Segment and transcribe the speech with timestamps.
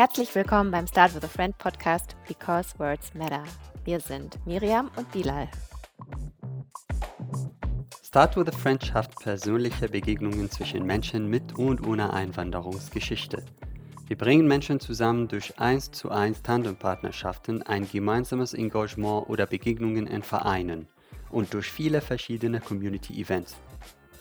[0.00, 3.44] Herzlich willkommen beim Start with a Friend Podcast Because Words Matter.
[3.84, 5.46] Wir sind Miriam und Bilal.
[8.02, 13.44] Start with a Friend schafft persönliche Begegnungen zwischen Menschen mit und ohne Einwanderungsgeschichte.
[14.06, 20.22] Wir bringen Menschen zusammen durch 1 zu 1 Tandempartnerschaften, ein gemeinsames Engagement oder Begegnungen in
[20.22, 20.88] Vereinen
[21.28, 23.54] und durch viele verschiedene Community-Events.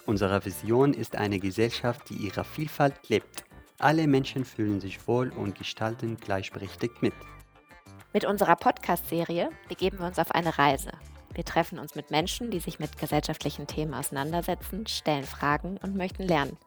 [0.06, 3.46] Unsere Vision ist eine Gesellschaft, die ihre Vielfalt lebt
[3.80, 7.14] alle Menschen fühlen sich wohl und gestalten gleichberechtigt mit.
[8.14, 10.92] Mit unserer Podcast-Serie begeben wir uns auf eine Reise.
[11.34, 16.24] Wir treffen uns mit Menschen, die sich mit gesellschaftlichen Themen auseinandersetzen, stellen Fragen und möchten
[16.24, 16.58] lernen.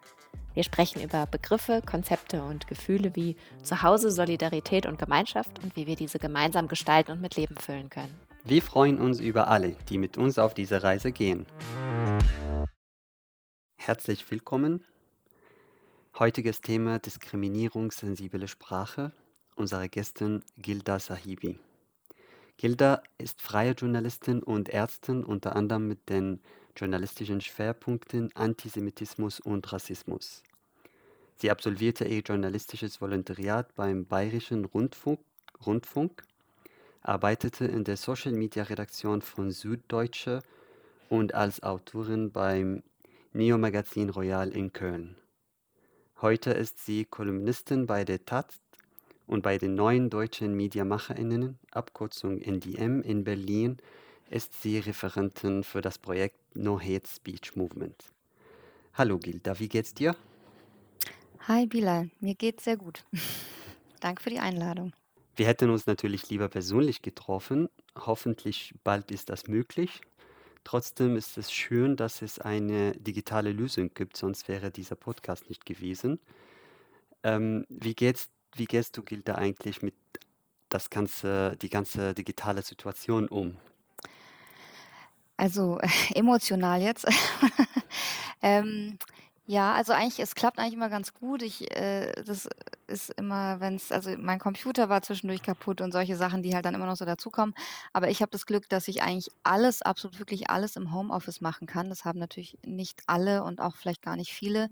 [0.54, 5.96] Wir sprechen über Begriffe, Konzepte und Gefühle wie Zuhause, Solidarität und Gemeinschaft und wie wir
[5.96, 8.14] diese gemeinsam gestalten und mit Leben füllen können.
[8.44, 11.46] Wir freuen uns über alle, die mit uns auf diese Reise gehen.
[13.76, 14.84] Herzlich willkommen
[16.18, 19.12] Heutiges Thema diskriminierungssensible Sprache.
[19.56, 21.58] Unsere Gästin Gilda Sahibi.
[22.58, 26.40] Gilda ist freie Journalistin und Ärztin, unter anderem mit den
[26.76, 30.42] journalistischen Schwerpunkten Antisemitismus und Rassismus.
[31.36, 35.18] Sie absolvierte ihr journalistisches Volontariat beim Bayerischen Rundfunk,
[35.64, 36.24] Rundfunk
[37.00, 40.42] arbeitete in der Social-Media-Redaktion von Süddeutsche
[41.08, 42.82] und als Autorin beim
[43.32, 45.16] Neo-Magazin Royal in Köln.
[46.22, 48.60] Heute ist sie Kolumnistin bei der Taz
[49.26, 53.78] und bei den neuen deutschen Mediamacherinnen, Abkürzung NDM in Berlin,
[54.30, 57.96] ist sie Referentin für das Projekt No Hate Speech Movement.
[58.94, 60.14] Hallo Gilda, wie geht's dir?
[61.48, 63.04] Hi Bilal, mir geht's sehr gut.
[64.00, 64.92] Danke für die Einladung.
[65.34, 67.68] Wir hätten uns natürlich lieber persönlich getroffen.
[67.98, 70.02] Hoffentlich bald ist das möglich.
[70.64, 75.66] Trotzdem ist es schön, dass es eine digitale Lösung gibt, sonst wäre dieser Podcast nicht
[75.66, 76.20] gewesen.
[77.22, 79.94] Ähm, wie geht's, wie gehst du, Gilda, eigentlich mit
[80.68, 83.56] das ganze, die ganze digitale Situation um?
[85.36, 85.78] Also
[86.14, 87.06] emotional jetzt.
[88.42, 88.98] ähm,
[89.52, 91.42] ja, also eigentlich, es klappt eigentlich immer ganz gut.
[91.42, 92.48] Ich, äh, das
[92.86, 96.64] ist immer, wenn es, also mein Computer war zwischendurch kaputt und solche Sachen, die halt
[96.64, 97.54] dann immer noch so dazukommen.
[97.92, 101.66] Aber ich habe das Glück, dass ich eigentlich alles, absolut wirklich alles im Homeoffice machen
[101.66, 101.90] kann.
[101.90, 104.70] Das haben natürlich nicht alle und auch vielleicht gar nicht viele.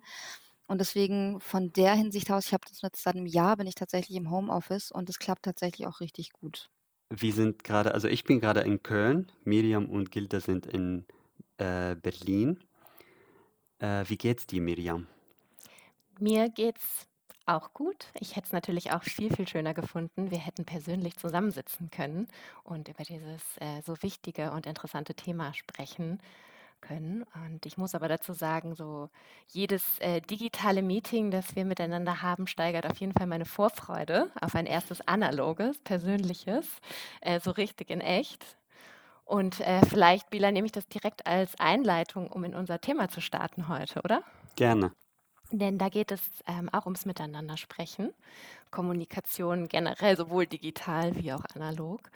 [0.67, 3.75] Und deswegen von der Hinsicht aus, ich habe das jetzt seit einem Jahr, bin ich
[3.75, 6.71] tatsächlich im Homeoffice und es klappt tatsächlich auch richtig gut.
[7.11, 11.05] Wir sind gerade, also ich bin gerade in Köln, Miriam und Gilda sind in
[11.59, 12.61] äh, Berlin.
[13.81, 15.07] Äh, wie geht's dir, Miriam?
[16.19, 17.07] Mir geht's
[17.47, 18.09] auch gut.
[18.21, 20.31] Ich hätte es natürlich auch viel, viel schöner gefunden.
[20.31, 22.29] Wir hätten persönlich zusammensitzen können
[22.63, 26.21] und über dieses äh, so wichtige und interessante Thema sprechen
[26.81, 27.25] können.
[27.35, 29.11] Und ich muss aber dazu sagen, so
[29.49, 34.55] jedes äh, digitale Meeting, das wir miteinander haben, steigert auf jeden Fall meine Vorfreude auf
[34.55, 36.67] ein erstes analoges, persönliches,
[37.23, 38.57] äh, so richtig in echt.
[39.31, 43.21] Und äh, vielleicht, Bila, nehme ich das direkt als Einleitung, um in unser Thema zu
[43.21, 44.25] starten heute, oder?
[44.57, 44.91] Gerne.
[45.53, 48.13] Denn da geht es ähm, auch ums Miteinander sprechen,
[48.73, 52.11] Kommunikation generell, sowohl digital wie auch analog.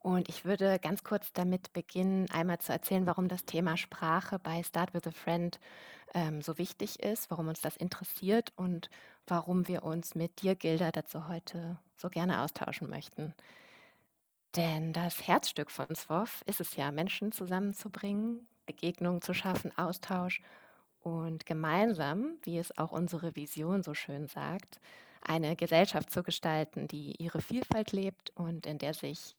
[0.00, 4.62] Und ich würde ganz kurz damit beginnen, einmal zu erzählen, warum das Thema Sprache bei
[4.62, 5.58] Start with a Friend
[6.12, 8.90] ähm, so wichtig ist, warum uns das interessiert und
[9.26, 13.32] warum wir uns mit dir, Gilda, dazu heute so gerne austauschen möchten.
[14.56, 20.42] Denn das Herzstück von SWOF ist es ja, Menschen zusammenzubringen, Begegnungen zu schaffen, Austausch
[21.02, 24.80] und gemeinsam, wie es auch unsere Vision so schön sagt,
[25.22, 29.36] eine Gesellschaft zu gestalten, die ihre Vielfalt lebt und in der sich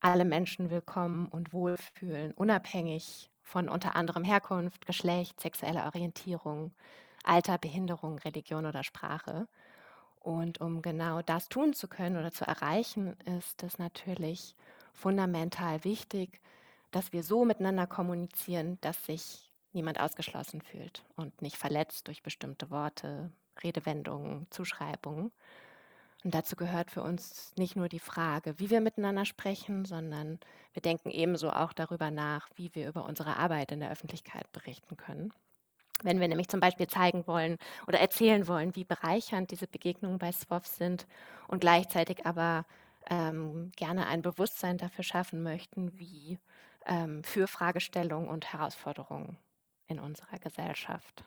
[0.00, 6.72] alle Menschen willkommen und wohlfühlen, unabhängig von unter anderem Herkunft, Geschlecht, sexueller Orientierung,
[7.24, 9.48] Alter, Behinderung, Religion oder Sprache.
[10.24, 14.56] Und um genau das tun zu können oder zu erreichen, ist es natürlich
[14.94, 16.40] fundamental wichtig,
[16.92, 22.70] dass wir so miteinander kommunizieren, dass sich niemand ausgeschlossen fühlt und nicht verletzt durch bestimmte
[22.70, 23.32] Worte,
[23.62, 25.30] Redewendungen, Zuschreibungen.
[26.24, 30.40] Und dazu gehört für uns nicht nur die Frage, wie wir miteinander sprechen, sondern
[30.72, 34.96] wir denken ebenso auch darüber nach, wie wir über unsere Arbeit in der Öffentlichkeit berichten
[34.96, 35.34] können.
[36.02, 37.56] Wenn wir nämlich zum Beispiel zeigen wollen
[37.86, 41.06] oder erzählen wollen, wie bereichernd diese Begegnungen bei SWOF sind
[41.48, 42.66] und gleichzeitig aber
[43.08, 46.38] ähm, gerne ein Bewusstsein dafür schaffen möchten, wie
[46.86, 49.38] ähm, für Fragestellungen und Herausforderungen
[49.86, 51.24] in unserer Gesellschaft.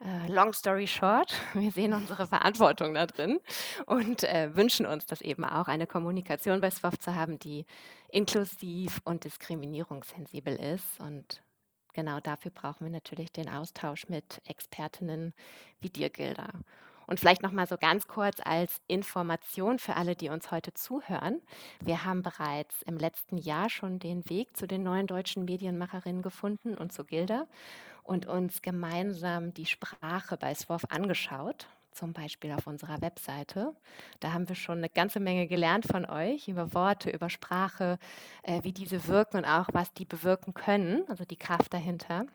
[0.00, 3.40] Uh, long story short, wir sehen unsere Verantwortung da drin
[3.86, 7.66] und äh, wünschen uns, das eben auch eine Kommunikation bei SWOF zu haben, die
[8.08, 11.42] inklusiv und diskriminierungssensibel ist und
[11.98, 15.34] genau dafür brauchen wir natürlich den Austausch mit Expertinnen
[15.80, 16.46] wie dir, Gilda.
[17.08, 21.42] Und vielleicht noch mal so ganz kurz als Information für alle, die uns heute zuhören.
[21.80, 26.76] Wir haben bereits im letzten Jahr schon den Weg zu den neuen deutschen Medienmacherinnen gefunden
[26.76, 27.48] und zu Gilda
[28.04, 31.66] und uns gemeinsam die Sprache bei SWOF angeschaut
[31.98, 33.74] zum Beispiel auf unserer Webseite.
[34.20, 37.98] Da haben wir schon eine ganze Menge gelernt von euch über Worte, über Sprache,
[38.44, 42.26] äh, wie diese wirken und auch was die bewirken können, also die Kraft dahinter.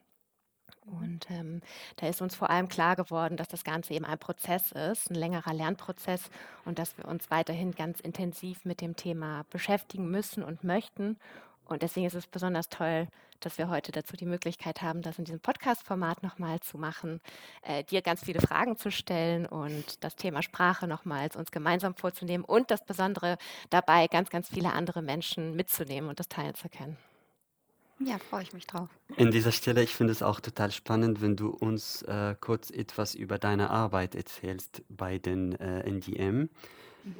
[0.86, 1.62] Und ähm,
[1.96, 5.16] da ist uns vor allem klar geworden, dass das Ganze eben ein Prozess ist, ein
[5.16, 6.30] längerer Lernprozess
[6.66, 11.18] und dass wir uns weiterhin ganz intensiv mit dem Thema beschäftigen müssen und möchten.
[11.66, 13.08] Und deswegen ist es besonders toll,
[13.40, 17.20] dass wir heute dazu die Möglichkeit haben, das in diesem Podcast-Format nochmal zu machen,
[17.64, 22.46] äh, dir ganz viele Fragen zu stellen und das Thema Sprache nochmals uns gemeinsam vorzunehmen
[22.46, 23.38] und das Besondere
[23.70, 26.98] dabei, ganz, ganz viele andere Menschen mitzunehmen und das teilen zu können.
[28.00, 28.90] Ja, freue ich mich drauf.
[29.16, 33.16] In dieser Stelle, ich finde es auch total spannend, wenn du uns äh, kurz etwas
[33.16, 36.50] über deine Arbeit erzählst bei den äh, NDM.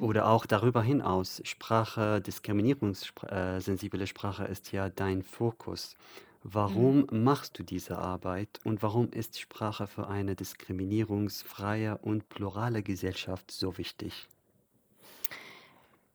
[0.00, 1.40] Oder auch darüber hinaus.
[1.44, 5.96] Sprache, diskriminierungssensible äh, Sprache ist ja dein Fokus.
[6.42, 7.24] Warum mhm.
[7.24, 13.78] machst du diese Arbeit und warum ist Sprache für eine diskriminierungsfreie und plurale Gesellschaft so
[13.78, 14.28] wichtig?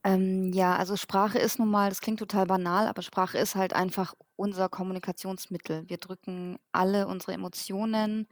[0.04, 3.74] Ähm, ja, also Sprache ist nun mal das klingt total banal, aber Sprache ist halt
[3.74, 5.90] einfach unser Kommunikationsmittel.
[5.90, 8.28] Wir drücken alle unsere Emotionen,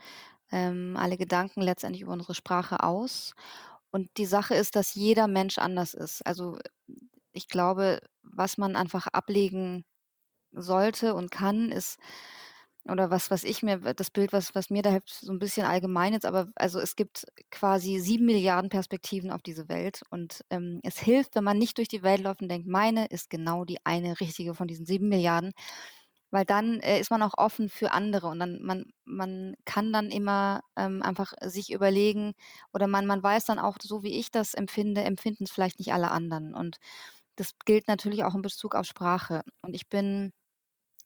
[0.52, 3.34] ähm, alle Gedanken letztendlich über unsere Sprache aus.
[3.94, 6.26] Und die Sache ist, dass jeder Mensch anders ist.
[6.26, 6.58] Also,
[7.34, 9.86] ich glaube, was man einfach ablegen
[10.54, 11.98] sollte und kann, ist
[12.90, 15.66] oder was was ich mir das Bild, was was mir da hilft, so ein bisschen
[15.68, 20.80] allgemein jetzt, aber also, es gibt quasi sieben Milliarden Perspektiven auf diese Welt und, ähm,
[20.84, 23.80] es hilft, wenn man nicht durch die Welt läuft und denkt: „Meine ist genau die
[23.86, 25.54] eine richtige von diesen sieben Milliarden“,
[26.32, 30.10] weil dann, äh, ist man auch offen für andere und dann man man kann dann
[30.12, 32.34] immer, ähm, einfach sich überlegen
[32.74, 35.94] oder man man weiß dann auch, so wie ich das empfinde, empfinden es vielleicht nicht
[35.94, 36.78] alle anderen und
[37.38, 40.34] das gilt natürlich auch in Bezug auf Sprache und ich bin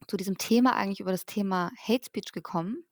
[0.08, 2.84] zu diesem Thema eigentlich über das Thema Hate Speech gekommen.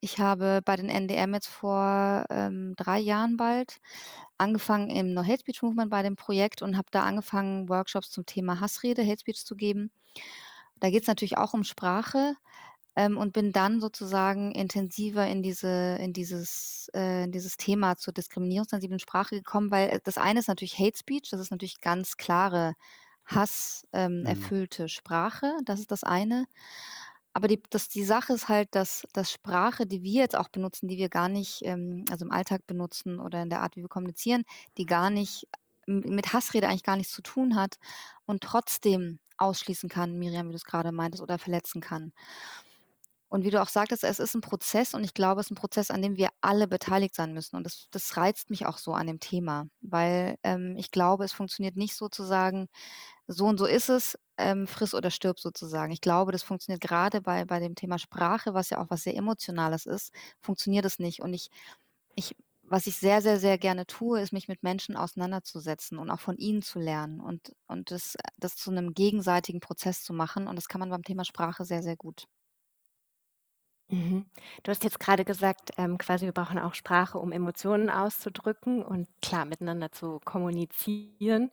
[0.00, 3.78] Ich habe bei den NDM jetzt vor, ähm, 3 Jahren bald
[4.38, 8.26] angefangen im No Hate Speech Movement bei dem Projekt und habe da angefangen, Workshops zum
[8.26, 9.90] Thema Hassrede, Hate Speech zu geben.
[10.80, 12.34] Da geht es natürlich auch um Sprache,
[12.96, 18.12] ähm, und bin dann sozusagen intensiver in diese in dieses äh, in dieses Thema zur
[18.14, 22.16] diskriminierungssensiblen Sprache gekommen, weil, äh, das eine ist natürlich Hate Speech, das ist natürlich ganz
[22.16, 22.74] klare
[23.26, 24.50] Hass, ähm, Mhm.
[24.88, 26.46] Sprache, das ist das eine.
[27.34, 30.88] Aber die das die Sache ist halt, dass dass Sprache, die wir jetzt auch benutzen,
[30.88, 33.88] die wir gar nicht, ähm, also im Alltag benutzen oder in der Art, wie wir
[33.88, 34.44] kommunizieren,
[34.78, 35.46] die gar nicht
[35.86, 37.78] mit Hassrede eigentlich gar nichts zu tun hat
[38.26, 42.12] und trotzdem ausschließen kann, Miriam, wie du es gerade meintest, oder verletzen kann.
[43.30, 45.54] Und wie du auch sagtest, es ist ein Prozess und ich glaube, es ist ein
[45.56, 47.56] Prozess, an dem wir alle beteiligt sein müssen.
[47.56, 51.32] Und das das reizt mich auch so an dem Thema, weil, ähm, ich glaube, es
[51.34, 52.68] funktioniert nicht so zu sagen:
[53.26, 55.92] „So und so ist es, ähm, friss oder stirb“ sozusagen.
[55.92, 59.16] Ich glaube, das funktioniert gerade bei bei dem Thema Sprache, was ja auch was sehr
[59.16, 60.10] Emotionales ist,
[60.40, 61.20] funktioniert es nicht.
[61.22, 61.50] Und ich
[62.16, 62.34] ich
[62.70, 66.36] was ich sehr, sehr, sehr gerne tue, ist, mich mit Menschen auseinanderzusetzen und auch von
[66.38, 70.46] ihnen zu lernen und und das das zu einem gegenseitigen Prozess zu machen.
[70.48, 72.26] Und das kann man beim Thema Sprache sehr, sehr gut.
[73.90, 74.26] Mhm.
[74.62, 79.08] Du hast jetzt gerade gesagt, ähm, quasi wir brauchen auch Sprache, um Emotionen auszudrücken und
[79.22, 81.50] klar miteinander zu kommunizieren,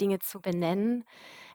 [0.00, 1.04] Dinge zu benennen.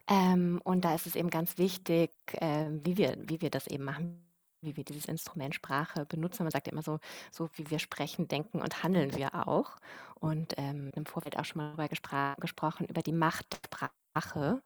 [0.09, 3.85] Ähm, und da ist es eben ganz wichtig, äh, wie wir wie wir das eben
[3.85, 4.26] machen,
[4.61, 6.43] wie wir dieses Instrument Sprache benutzen.
[6.43, 6.99] Man sagt ja immer so
[7.31, 9.77] so wie wir sprechen, denken und handeln wir auch.
[10.15, 14.61] Und, ähm, im Vorfeld auch schon mal darüber gesprochen, über die Macht Sprache.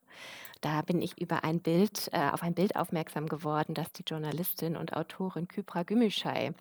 [0.61, 4.77] Da bin ich über ein Bild äh, auf ein Bild aufmerksam geworden, das die Journalistin
[4.77, 6.53] und Autorin Kypra Gümüşay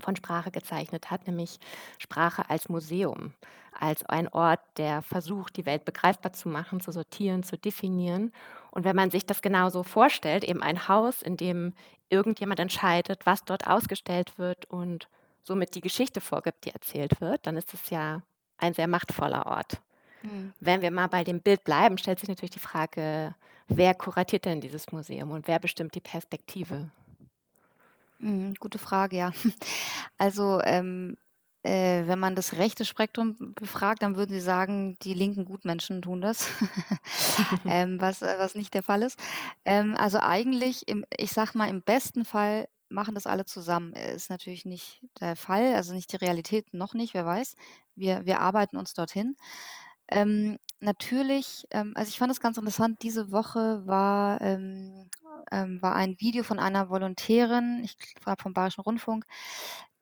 [0.00, 1.58] von Sprache gezeichnet hat, nämlich
[1.98, 3.32] Sprache als Museum,
[3.78, 8.32] als ein Ort, der versucht, die Welt begreifbar zu machen, zu sortieren, zu definieren.
[8.70, 11.74] Und wenn man sich das genauso vorstellt, eben ein Haus, in dem
[12.10, 15.08] irgendjemand entscheidet, was dort ausgestellt wird und
[15.42, 18.22] somit die Geschichte vorgibt, die erzählt wird, dann ist es ja
[18.58, 19.80] ein sehr machtvoller Ort.
[20.22, 20.52] Mhm.
[20.60, 23.34] Wenn wir mal bei dem Bild bleiben, stellt sich natürlich die Frage,
[23.68, 26.90] wer kuratiert denn dieses Museum und wer bestimmt die Perspektive?
[28.18, 29.32] Mhm, gute Frage, ja.
[30.18, 31.16] Also, ähm,
[31.68, 36.22] äh, wenn man das rechte Spektrum befragt, dann würden sie sagen, die linken Gutmenschen tun
[36.22, 36.48] das,
[37.66, 39.18] ähm, was, äh, was nicht der Fall ist.
[39.66, 43.92] Ähm, also eigentlich, im, ich sag mal, im besten Fall machen das alle zusammen.
[43.92, 47.54] Ist natürlich nicht der Fall, also nicht die Realität, noch nicht, wer weiß.
[47.94, 49.36] Wir, wir arbeiten uns dorthin.
[50.10, 55.10] Ähm, natürlich, ähm, also ich fand es ganz interessant, diese Woche war, ähm,
[55.52, 59.24] ähm, war ein Video von einer Volontärin, ich war vom Bayerischen Rundfunk,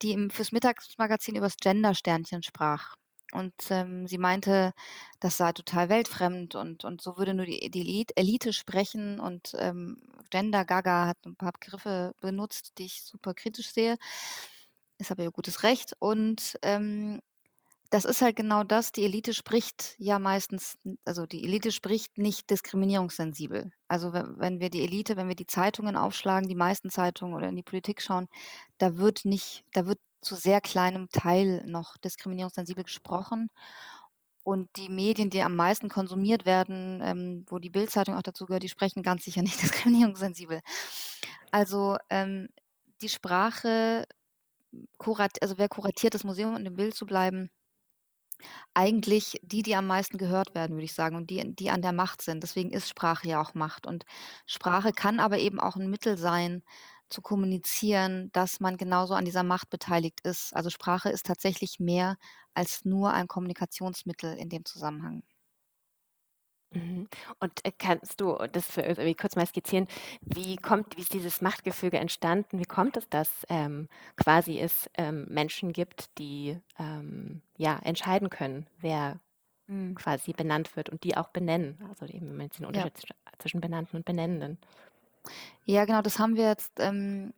[0.02, 2.96] die im, fürs Mittagsmagazin über das Gender-Sternchen sprach.
[3.32, 4.72] Und ähm, sie meinte,
[5.20, 10.00] das sei total weltfremd und, und so würde nur die, die Elite sprechen und ähm,
[10.30, 13.96] Gender Gaga hat ein paar Begriffe benutzt, die ich super kritisch sehe.
[14.98, 15.94] Ist aber ihr gutes Recht.
[15.98, 17.20] Und ähm,
[17.90, 22.50] das ist halt genau das, die Elite spricht ja meistens also die Elite spricht nicht
[22.50, 23.70] diskriminierungssensibel.
[23.88, 27.56] Also wenn wir die Elite wenn wir die Zeitungen aufschlagen, die meisten Zeitungen oder in
[27.56, 28.28] die Politik schauen,
[28.78, 33.48] da wird nicht da wird zu sehr kleinem Teil noch diskriminierungssensibel gesprochen.
[34.42, 38.62] Und die Medien, die am meisten konsumiert werden, ähm, wo die Bildzeitung auch dazu gehört,
[38.62, 40.60] die sprechen ganz sicher nicht diskriminierungssensibel.
[41.50, 42.48] Also, ähm,
[43.02, 44.06] die Sprache
[44.98, 47.50] kurat also wer kuratiert das Museum, um im Bild zu bleiben
[48.74, 51.92] eigentlich die, die am meisten gehört werden, würde ich sagen und die die an der
[51.92, 52.42] Macht sind.
[52.42, 54.04] Deswegen ist Sprache ja auch Macht und
[54.46, 56.62] Sprache kann aber eben auch ein Mittel sein,
[57.08, 60.54] zu kommunizieren, dass man genauso an dieser Macht beteiligt ist.
[60.56, 62.16] Also Sprache ist tatsächlich mehr
[62.54, 65.22] als nur ein Kommunikationsmittel in dem Zusammenhang.
[66.72, 67.08] Mhm.
[67.38, 69.86] Und, äh, kannst du das für irgendwie kurz mal skizzieren,
[70.20, 72.58] wie kommt wie ist dieses Machtgefüge entstanden?
[72.58, 78.66] Wie kommt es, dass, ähm, quasi es, ähm, Menschen gibt, die, ähm, ja, entscheiden können,
[78.78, 79.20] wer
[79.68, 79.96] Mhm.
[79.96, 81.78] quasi benannt wird und die auch benennen?
[81.88, 82.88] Also eben den Ja.
[82.88, 82.98] Unterschied
[83.38, 84.58] zwischen Benannten und Benennenden.
[85.64, 87.32] Ja, genau, das haben wir jetzt, ähm,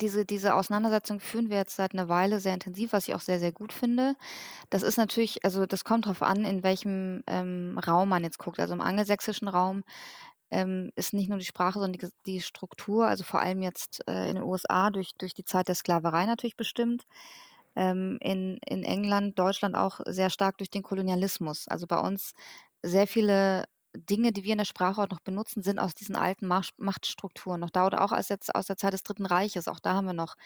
[0.00, 3.38] diese diese Auseinandersetzung führen wir jetzt seit einer Weile sehr intensiv, was ich auch sehr,
[3.38, 4.14] sehr gut finde.
[4.70, 8.60] Das ist natürlich also, das kommt darauf an, in welchem, ähm, Raum man jetzt guckt.
[8.60, 9.84] Also, im angelsächsischen Raum,
[10.50, 14.28] ähm, ist nicht nur die Sprache, sondern die die Struktur, also, vor allem jetzt, äh,
[14.30, 17.06] in den USA durch durch die Zeit der Sklaverei natürlich bestimmt.
[17.76, 21.68] Ähm, in in England, Deutschland auch sehr stark durch den Kolonialismus.
[21.68, 22.32] Also, bei uns
[22.82, 23.64] sehr viele
[23.94, 27.60] Dinge, die wir in der Sprache auch noch benutzen, sind aus diesen alten Mach Machtstrukturen
[27.60, 29.68] noch da oder auch aus jetzt aus der Zeit des Dritten Reiches.
[29.68, 30.36] Auch da haben wir noch,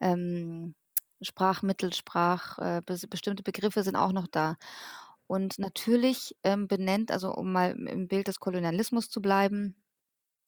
[0.00, 0.74] ähm,
[1.22, 4.56] Sprachmittel, Sprach äh, bes bestimmte Begriffe sind auch noch da.
[5.26, 9.76] Und natürlich, ähm, benennt also, um mal im Bild des Kolonialismus zu bleiben,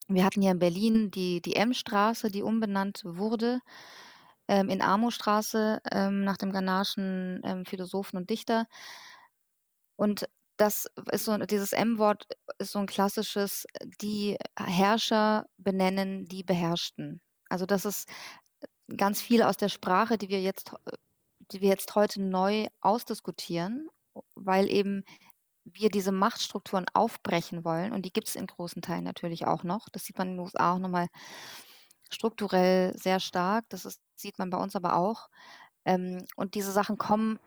[0.07, 3.61] wir hatten hier in Berlin die die M-Straße, die umbenannt wurde,
[4.47, 8.67] ähm, in Amo-Straße, ähm, nach dem ghanaischen, ähm, Philosophen und Dichter.
[9.97, 12.27] Und das ist so dieses M-Wort
[12.59, 13.65] ist so ein klassisches
[14.01, 17.21] die Herrscher benennen die Beherrschten.
[17.49, 18.09] Also, das ist
[18.97, 20.71] ganz viel aus der Sprache, die wir jetzt
[21.51, 23.89] die wir jetzt heute neu ausdiskutieren,
[24.35, 25.03] weil eben
[25.65, 29.89] wir diese Machtstrukturen aufbrechen wollen und die gibt es in großen Teilen natürlich auch noch.
[29.89, 31.07] Das sieht man in den USA auch noch mal
[32.11, 33.65] strukturell sehr stark.
[33.69, 35.29] Das ist sieht man bei uns aber auch.
[35.85, 37.39] Ähm, und diese Sachen kommen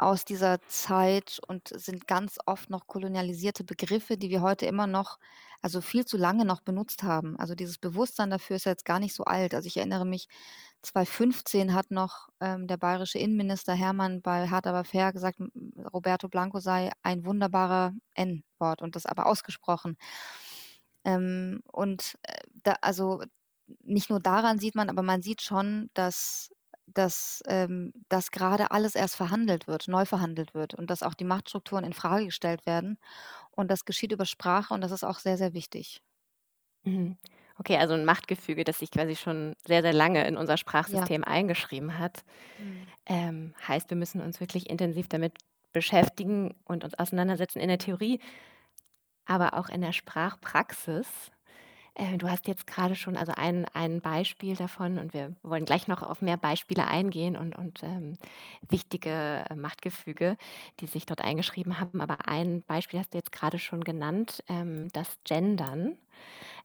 [0.00, 5.18] aus dieser Zeit und sind ganz oft noch kolonialisierte Begriffe, die wir heute immer noch
[5.62, 7.38] also viel zu lange noch benutzt haben.
[7.38, 9.54] Also dieses Bewusstsein dafür ist jetzt gar nicht so alt.
[9.54, 10.28] Also ich erinnere mich,
[10.82, 15.38] 2015 hat noch ähm, der bayerische Innenminister Hermann bei Hart aber fair gesagt,
[15.92, 19.98] Roberto Blanco sei ein wunderbarer N-Wort und das aber ausgesprochen.
[21.04, 23.22] Ähm, und äh, da, also
[23.84, 26.50] nicht nur daran sieht man, aber man sieht schon, dass
[26.94, 31.24] dass, ähm, dass grade alles erst verhandelt wird, neu verhandelt wird und dass auch die
[31.24, 32.98] Machtstrukturen in Frage gestellt werden.
[33.52, 36.02] Und das geschieht über Sprache und das ist auch sehr, sehr wichtig.
[36.84, 37.16] Mhm.
[37.58, 41.26] Okay, also ein Machtgefüge, das sich quasi schon sehr, sehr lange in unser Sprachsystem ja.
[41.26, 42.24] eingeschrieben hat.
[42.58, 42.92] Mhm.
[43.06, 45.34] Ähm, heißt, wir müssen uns wirklich intensiv damit
[45.72, 48.20] beschäftigen und uns auseinandersetzen in der Theorie,
[49.26, 51.30] aber auch in der Sprachpraxis.
[51.94, 55.88] Äh, du hast jetzt gerade schon also ein ein Beispiel davon und wir wollen gleich
[55.88, 58.16] noch auf mehr Beispiele eingehen und und, ähm,
[58.68, 60.36] wichtige, äh, Machtgefüge,
[60.80, 62.00] die sich dort eingeschrieben haben.
[62.00, 65.96] Aber ein Beispiel hast du jetzt gerade schon genannt, ähm, das Gendern.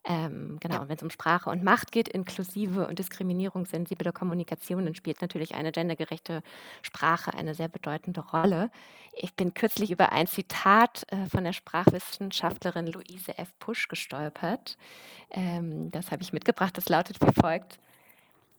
[0.08, 4.94] Ähm, genau, und wenn es um Sprache und Macht geht, inklusive und diskriminierungssensible Kommunikation, dann
[4.94, 6.44] spielt natürlich eine gendergerechte
[6.84, 8.70] Sprache eine sehr bedeutende Rolle.
[9.14, 13.50] Ich bin kürzlich über ein Zitat äh, von der Sprachwissenschaftlerin Luise F.
[13.58, 14.78] Pusch gestolpert.
[15.32, 16.78] Ähm, das habe ich mitgebracht.
[16.78, 17.80] Das lautet wie folgt.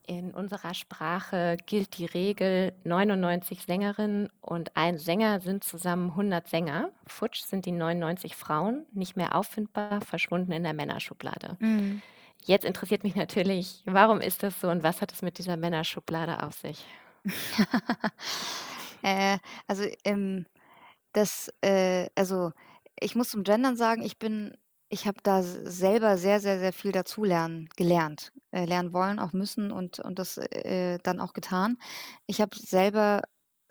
[0.06, 6.90] In unserer Sprache gilt die Regel, 99 Sängerinnen und ein Sänger sind zusammen 100 Sänger.
[7.08, 11.56] Futsch sind die 99 Frauen, nicht mehr auffindbar, verschwunden in der Männerschublade.
[11.58, 12.02] Mhm.
[12.44, 16.40] Jetzt interessiert mich natürlich, warum ist das so und was hat es mit dieser Männerschublade
[16.44, 16.84] auf sich?
[19.02, 20.46] äh, also, ähm,
[21.12, 22.52] das, äh, also,
[23.00, 24.56] ich muss zum Gendern sagen, ich bin
[24.88, 29.72] ich habe da selber sehr, sehr, sehr viel dazulernen gelernt, äh, lernen wollen, auch müssen
[29.72, 31.78] und und das, äh, dann auch getan.
[32.26, 33.22] Ich habe selber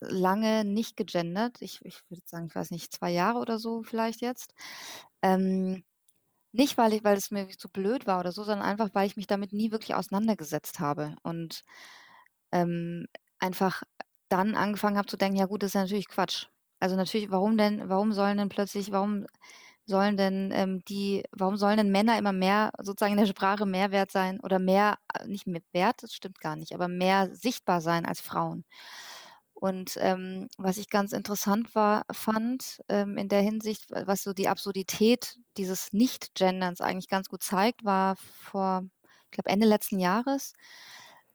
[0.01, 1.61] lange nicht gegendert.
[1.61, 4.53] Ich ich würde sagen, ich weiß nicht, zwei Jahre oder so vielleicht jetzt.
[5.21, 5.83] Ähm,
[6.53, 9.17] Nicht, weil ich weil es mir zu blöd war oder so, sondern einfach, weil ich
[9.17, 11.63] mich damit nie wirklich auseinandergesetzt habe und,
[12.51, 13.07] ähm,
[13.39, 13.83] einfach
[14.29, 16.47] dann angefangen habe zu denken: „Ja gut, das ist ja natürlich Quatsch.“
[16.79, 19.25] Also, natürlich, warum denn warum sollen denn plötzlich warum
[19.85, 23.91] sollen denn, ähm, die warum sollen denn Männer immer mehr sozusagen in der Sprache mehr
[23.91, 27.81] wert sein oder mehr äh, nicht mehr wert, das stimmt gar nicht, aber mehr sichtbar
[27.81, 28.65] sein als Frauen?
[29.53, 34.49] Und, ähm, was ich ganz interessant war fand, ähm, in der Hinsicht, was so die
[34.49, 38.83] Absurdität dieses Nicht-Genderns eigentlich ganz gut zeigt, war vor,
[39.25, 40.53] ich glaube, Ende letzten Jahres,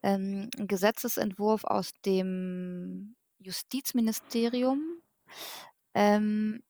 [0.03, 4.83] ähm, 'n Gesetzesentwurf aus dem Justizministerium.
[5.95, 6.63] Ähm,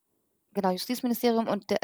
[0.55, 1.79] genau, Justizministerium und der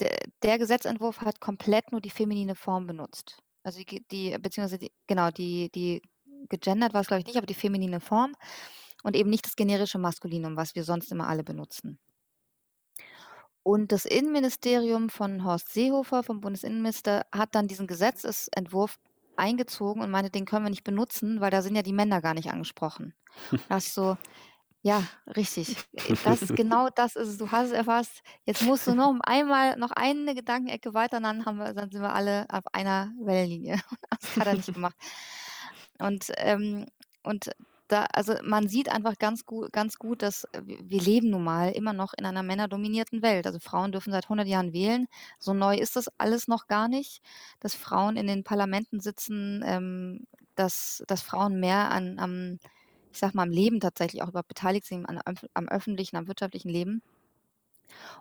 [0.00, 3.38] der der Gesetzentwurf hat komplett nur die feminine Form benutzt.
[3.62, 6.02] Also, die die beziehungsweise die genau, die die
[6.48, 8.34] gegendert war's, glaube ich, nicht, aber die feminine Form
[9.04, 11.98] und eben nicht das generische Maskulinum, was wir sonst immer alle benutzen.
[13.62, 18.98] Und das Innenministerium von Horst Seehofer, vom Bundesinnenminister, hat dann diesen Gesetzesentwurf
[19.36, 22.34] eingezogen und meinte, den können wir nicht benutzen, weil da sind ja die Männer gar
[22.34, 23.14] nicht angesprochen.
[23.68, 24.16] Da ich so:
[24.84, 25.02] „Ja,
[25.36, 25.76] richtig.
[25.92, 27.38] Äh, das genau das ist es.
[27.38, 28.22] Du hast es erfasst.
[28.46, 32.14] Jetzt musst du noch einmal noch eine Gedankenecke weiter, dann haben wir dann sind wir
[32.14, 33.80] alle auf einer Wellenlinie.“
[34.20, 34.96] Das hat er nicht gemacht.
[35.98, 36.86] Und, ähm
[37.22, 37.50] und
[37.88, 41.92] da also, man sieht einfach ganz gu ganz gut, dass wir leben nun mal immer
[41.92, 43.46] noch in einer männerdominierten Welt.
[43.46, 45.06] Also, Frauen dürfen seit 100 Jahren wählen.
[45.40, 47.20] So neu ist das alles noch gar nicht,
[47.60, 52.58] dass Frauen in den Parlamenten sitzen, ähm, dass dass Frauen mehr an am
[53.12, 55.20] ich sage mal, am Leben tatsächlich auch überhaupt beteiligt sind, an
[55.54, 57.02] am öffentlichen, am wirtschaftlichen Leben.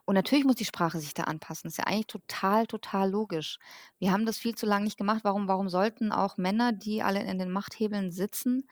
[0.06, 1.68] Und natürlich muss die Sprache sich da anpassen.
[1.68, 3.60] Ist ja eigentlich total, total logisch.
[4.00, 5.22] Wir haben das viel zu lang nicht gemacht.
[5.24, 8.68] Warum warum sollten auch Männer, die alle in den Machthebeln sitzen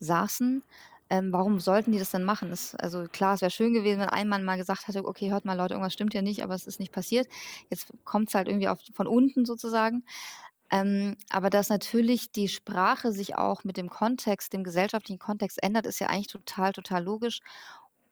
[0.00, 0.62] saßen,
[1.10, 2.50] ähm, warum sollten die das denn machen?
[2.50, 5.44] Das also klar, es wäre schön gewesen, wenn ein Mann mal gesagt hätte: „Okay, hört
[5.46, 7.28] mal Leute, irgendwas stimmt hier nicht“, aber es ist nicht passiert.
[7.70, 10.04] Jetzt kommt's halt irgendwie auf von unten sozusagen.
[10.70, 15.86] Ähm, aber dass natürlich die Sprache sich auch mit dem Kontext dem gesellschaftlichen Kontext ändert,
[15.86, 17.40] ist ja eigentlich total, total logisch.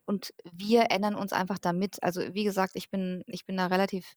[0.07, 2.03] Und wir ändern uns einfach da mit.
[2.03, 4.15] Also, wie gesagt, ich bin ich bin da relativ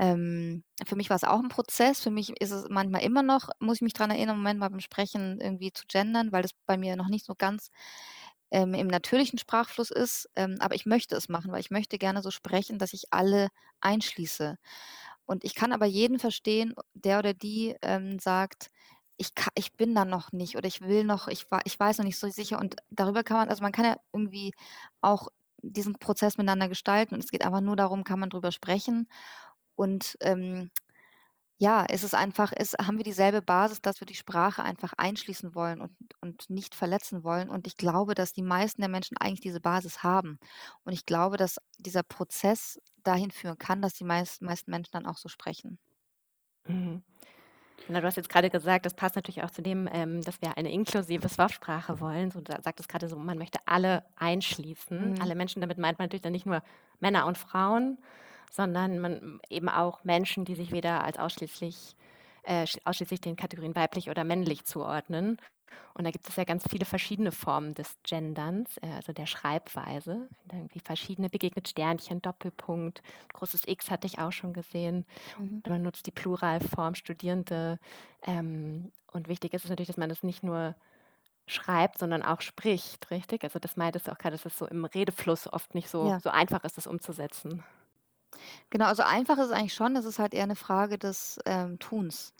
[0.00, 2.00] ähm, für mich war's auch 'n Prozess.
[2.02, 4.80] Für mich ist es manchmal immer noch muss ich mich dran erinnern, Moment mal beim
[4.80, 7.70] Sprechen irgendwie zu gendern, weil das bei mir noch nicht so ganz,
[8.50, 10.28] ähm, im natürlichen Sprachfluss ist.
[10.36, 13.48] Ähm, aber ich möchte es machen, weil ich möchte gerne so sprechen, dass ich alle
[13.80, 14.56] einschließe.
[15.28, 18.70] Und ich kann aber jeden verstehen, der oder die, ähm, sagt:
[19.18, 22.06] „Ich ka ich bin da noch nicht oder ich will noch ich ich weiß noch
[22.06, 24.52] nicht so sicher.“ Und darüber kann man also, man kann ja irgendwie
[25.02, 25.28] auch
[25.62, 29.06] diesen Prozess miteinander gestalten und es geht einfach nur darum, kann man drüber sprechen
[29.76, 30.70] und, ähm,
[31.58, 35.54] ja, ist es einfach ist haben wir dieselbe Basis, dass wir die Sprache einfach einschließen
[35.54, 37.50] wollen und und nicht verletzen wollen.
[37.50, 40.38] Und ich glaube, dass die meisten der Menschen eigentlich diese Basis haben.
[40.84, 45.06] Und ich glaube, dass dieser Prozess dahin führen kann, dass die meist meisten Menschen dann
[45.06, 45.78] auch so sprechen.
[46.66, 47.02] Mhm.
[47.86, 50.56] Genau, du hast jetzt grade gesagt, das passt natürlich auch zu dem, ähm, dass wir
[50.58, 52.30] eine inklusive Swap-Sprache wollen.
[52.30, 55.12] So, da sagtest grade so, man möchte alle einschließen.
[55.12, 55.22] Mhm.
[55.22, 56.62] Alle Menschen, damit meint man natürlich dann nicht nur
[57.00, 57.98] Männer und Frauen,
[58.50, 61.94] sondern man eben auch Menschen, die sich weder als ausschließlich
[62.44, 65.38] äh, sch ausschließlich den Kategorien weiblich oder männlich zuordnen.
[65.94, 70.28] Und da gibt es ja ganz viele verschiedene Formen des Genderns, äh, also der Schreibweise.
[70.52, 73.02] Irgendwie verschiedene begegnet Sternchen, Doppelpunkt,
[73.34, 75.06] großes X hatte ich auch schon gesehen.
[75.36, 75.62] Mhm.
[75.66, 77.78] Man nutzt die Pluralform Studierende.
[78.22, 80.76] Ähm, und wichtig ist es natürlich, dass man das nicht nur
[81.46, 83.44] schreibt, sondern auch spricht, richtig?
[83.44, 86.22] Also, das meintest du auch grade, dass es so im Redefluss oft nicht so Ja.
[86.22, 87.64] so einfach ist, das umzusetzen.
[88.70, 91.78] Genau, also einfach ist es eigentlich schon, es ist halt eher 'ne Frage des, ähm,
[91.78, 92.32] Tuns.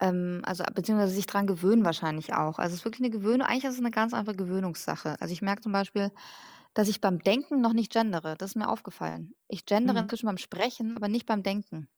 [0.00, 2.58] Ähm, also beziehungsweise sich dran gewöhnen wahrscheinlich auch.
[2.58, 5.16] Also, es ist wirklich 'ne Gewöhnung eigentlich ist es 'ne ganz einfache Gewöhnungssache.
[5.20, 6.10] Also, ich merke zum Beispiel,
[6.74, 8.36] dass ich beim Denken noch nicht gendere.
[8.38, 9.34] Das ist mir aufgefallen.
[9.48, 10.10] Ich gendere Mhm.
[10.10, 11.88] inzwischen beim Sprechen, aber nicht beim Denken.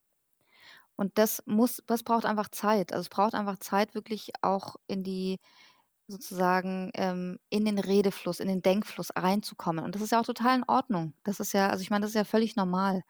[0.99, 2.91] Und das muss das braucht einfach Zeit.
[2.93, 5.39] Also, es braucht einfach Zeit, wirklich auch in die
[6.11, 9.85] sozusagen, ähm in den Redefluss, in den Denkfluss reinzukommen.
[9.85, 11.13] Und das ist ja auch total in Ordnung.
[11.23, 13.03] Das ist ja also, ich meine, das ist ja völlig normal.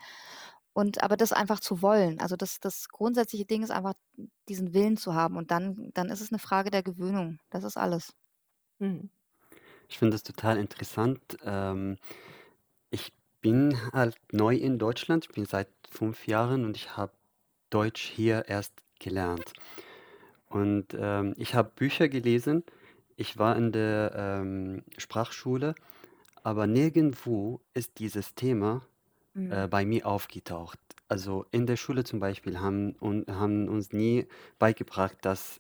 [0.74, 3.94] Und aber das einfach zu wollen, also das das grundsätzliche Ding ist einfach,
[4.50, 7.40] diesen Willen zu haben und dann dann ist es 'ne Frage der Gewöhnung.
[7.52, 8.14] Das ist alles.
[8.80, 9.12] Mhm.
[9.90, 11.38] Ich finde das total interessant.
[11.44, 11.98] Ähm,
[12.92, 15.26] ich bin halt neu in Deutschland.
[15.26, 17.14] Ich bin seit 5 Jahren und ich habe
[17.70, 19.54] Deutsch hier erst gelernt.
[20.50, 22.64] Und, ähm, ich habe Bücher gelesen.
[23.18, 25.76] Ich war in der, ähm, Sprachschule,
[26.44, 28.84] aber nirgendwo ist dieses Thema,
[29.34, 29.52] Mhm.
[29.52, 30.80] äh, bei mir aufgetaucht.
[31.10, 34.28] Also, in der Schule zum Beispiel haben un haben uns nie
[34.60, 35.60] beigebracht, dass,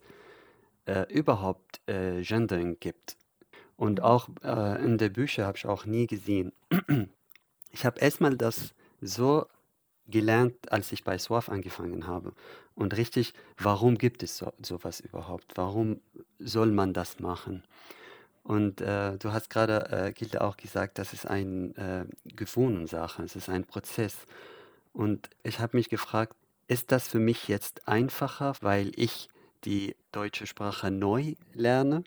[0.85, 3.17] äh, überhaupt, äh, Gendering gibt.
[3.77, 4.05] Und Mhm.
[4.05, 6.53] auch, äh, in der Bücher habe ich auch nie gesehen.
[7.73, 9.47] Ich habe erst mal das so
[10.07, 12.33] gelernt, als ich bei SWAF angefangen habe.
[12.75, 15.53] Und richtig, warum gibt es so, sowas überhaupt?
[15.55, 16.01] Warum
[16.39, 17.63] soll man das machen?
[18.43, 23.35] Und äh, du hast gerade, äh, Gilde, auch gesagt, das ist eine äh, Gewohnungssache, es
[23.35, 24.25] ist ein Prozess.
[24.93, 26.35] Und ich habe mich gefragt,
[26.67, 29.29] ist das für mich jetzt einfacher, weil ich
[29.63, 32.03] die deutsche Sprache neu lerne?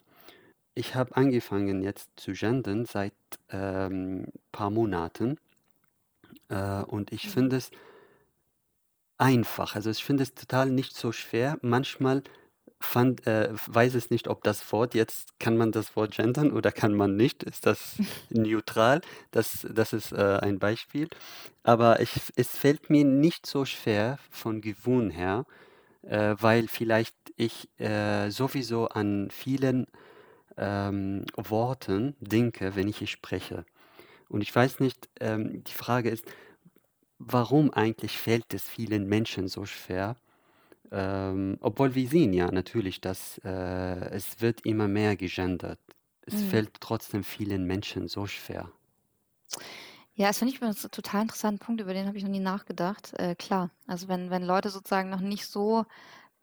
[0.74, 3.12] Ich habe angefangen jetzt zu gendern seit
[3.48, 5.38] ein ähm, paar Monaten.
[6.54, 7.30] Äh, und ich mhm.
[7.30, 7.70] finde es
[9.18, 9.74] einfach.
[9.74, 11.58] Also ich finde es total nicht so schwer.
[11.62, 12.22] Manchmal
[12.80, 16.70] fand, äh, weiß es nicht, ob das Wort jetzt, kann man das Wort gendern oder
[16.72, 17.42] kann man nicht?
[17.42, 17.96] Ist das
[18.30, 19.00] neutral?
[19.30, 21.08] Das, das ist äh, ein Beispiel.
[21.62, 25.46] Aber ich, es fällt mir nicht so schwer von Gewohn her,
[26.02, 29.86] äh, weil vielleicht ich äh, sowieso an vielen
[30.56, 33.64] ähm, Worten denke, wenn ich spreche.
[34.34, 36.24] Und ich weiß nicht, ähm, die Frage ist,
[37.18, 40.16] warum eigentlich fällt es vielen Menschen so schwer?
[40.92, 43.50] Ähm, obwohl wir sehen ja natürlich, dass äh,
[44.10, 45.80] es wird immer mehr gegendert.
[46.22, 46.42] Es Mhm.
[46.42, 48.72] fällt trotzdem vielen Menschen so schwer.
[50.16, 53.12] Ja, das finde ich einen total interessanten Punkt, über den habe ich noch nie nachgedacht.
[53.18, 55.86] Äh, klar, also wenn, wenn Leute sozusagen noch nicht so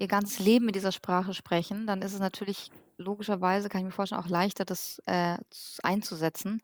[0.02, 3.92] ihr ganzes Leben mit dieser Sprache sprechen, dann ist es natürlich logischerweise, kann ich mir
[3.92, 5.38] vorstellen, auch leichter, das äh,
[5.84, 6.62] einzusetzen.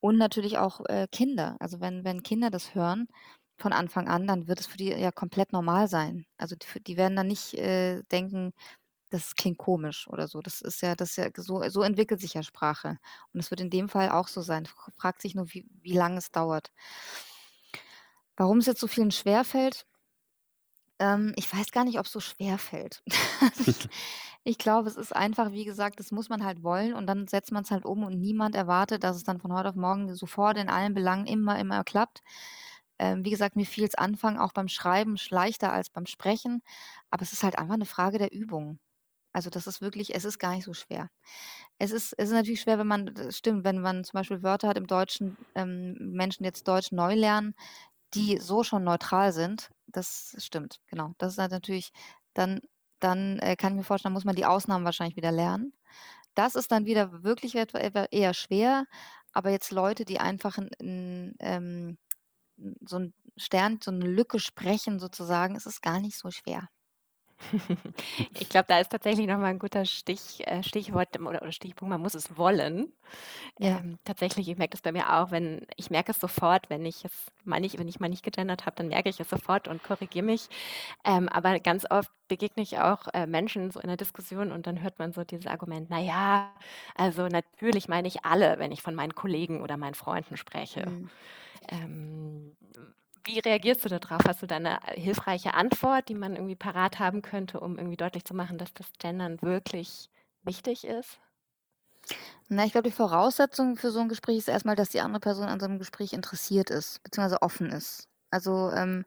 [0.00, 1.56] Und natürlich auch äh, Kinder.
[1.60, 3.08] Also wenn, wenn Kinder das hören,
[3.56, 6.26] von Anfang an, dann wird es für die ja komplett normal sein.
[6.38, 8.52] Also die, die werden dann nicht äh, denken,
[9.10, 10.40] das klingt komisch oder so.
[10.40, 12.98] Das ist ja, das ist ja so, so entwickelt sich ja Sprache.
[13.32, 14.66] Und es wird in dem Fall auch so sein.
[14.96, 16.72] Fragt sich nur, wie, wie lange es dauert.
[18.36, 19.86] Warum es jetzt so vielen schwerfällt?
[20.98, 23.02] Ähm, ich weiß gar nicht, ob es so schwer fällt.
[23.58, 23.88] ich,
[24.44, 27.52] ich glaube, es ist einfach, wie gesagt, das muss man halt wollen und dann setzt
[27.52, 30.56] man es halt um und niemand erwartet, dass es dann von heute auf morgen sofort
[30.58, 32.22] in allen Belangen immer, immer klappt.
[32.98, 36.62] Ähm, wie gesagt, mir fiel es Anfang auch beim Schreiben leichter als beim Sprechen,
[37.10, 38.78] aber es ist halt einfach eine Frage der Übung.
[39.32, 41.10] Also, das ist wirklich es ist gar nicht so schwer.
[41.78, 44.68] Es ist es ist natürlich schwer, wenn man das stimmt, wenn man zum Beispiel Wörter
[44.68, 47.54] hat im Deutschen, ähm, Menschen jetzt Deutsch neu lernen,
[48.14, 49.70] die so schon neutral sind.
[49.86, 51.12] Das stimmt, genau.
[51.18, 51.90] Das ist halt natürlich
[52.34, 52.60] dann
[53.00, 55.74] dann, äh, kann ich mir vorstellen, muss man die Ausnahmen wahrscheinlich wieder lernen.
[56.34, 58.86] Das ist dann wieder wirklich eher schwer,
[59.32, 61.98] aber jetzt Leute, die einfach 'n 'n, ähm
[62.86, 66.68] so ein Stern, so eine Lücke sprechen sozusagen, ist es gar nicht so schwer.
[68.34, 71.90] Ich glaube, da ist tatsächlich noch mal 'n guter Stich äh, Stichwort oder oder Stichpunkt,
[71.90, 72.92] man muss es wollen.
[73.58, 73.84] Ja.
[73.84, 77.04] Ähm, tatsächlich, ich merke das bei mir auch, wenn ich merke es sofort, wenn ich
[77.04, 79.82] es mal nicht wenn ich mal nicht gegendert habe, dann merke ich es sofort und
[79.82, 80.48] korrigiere mich.
[81.04, 84.82] Ähm, aber ganz oft begegne ich auch, äh, Menschen so in der Diskussion und dann
[84.82, 86.54] hört man so dieses Argument: „Na ja,
[86.96, 91.10] also natürlich meine ich alle, wenn ich von meinen Kollegen oder meinen Freunden spreche.“ Mhm.
[91.70, 92.56] Ähm,
[93.24, 94.22] wie reagierst du darauf?
[94.26, 97.96] Hast du da 'ne äh, hilfreiche Antwort, die man irgendwie parat haben könnte, um irgendwie
[97.96, 100.10] deutlich zu machen, dass das Gendern wirklich
[100.42, 101.20] wichtig ist?
[102.48, 105.46] Na, ich glaube, die Voraussetzung für so ein Gespräch ist erstmal, dass die andere Person
[105.46, 108.08] an so einem Gespräch interessiert ist, beziehungsweise offen ist.
[108.30, 109.04] Also, ähm,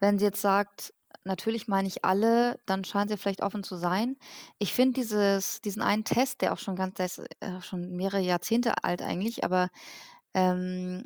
[0.00, 0.94] wenn sie jetzt sagt:
[1.24, 4.16] „Natürlich meine ich alle“, dann scheint sie vielleicht offen zu sein.
[4.58, 5.00] Ich finde
[5.64, 9.44] diesen einen Test, der auch schon ganz der ist, äh, schon mehrere Jahrzehnte alt eigentlich,
[9.44, 9.68] aber
[10.34, 11.04] ähm,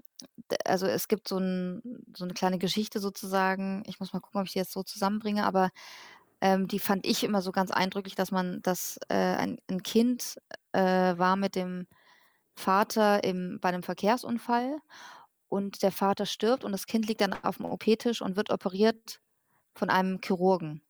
[0.67, 1.83] also, es gibt so 'n
[2.17, 3.83] so 'ne kleine Geschichte sozusagen.
[3.87, 5.71] Ich muss mal gucken, ob ich die jetzt so zusammenbringe, aber,
[6.43, 10.39] ähm, die fand ich immer so ganz eindrücklich, dass man dass, äh, ein 'n Kind,
[10.73, 11.87] äh, war mit dem
[12.57, 14.79] Vater im bei 'nem Verkehrsunfall
[15.51, 19.21] und der Vater stirbt und das Kind liegt dann auf'm OP-Tisch und wird operiert
[19.77, 20.83] von einem Chirurgen.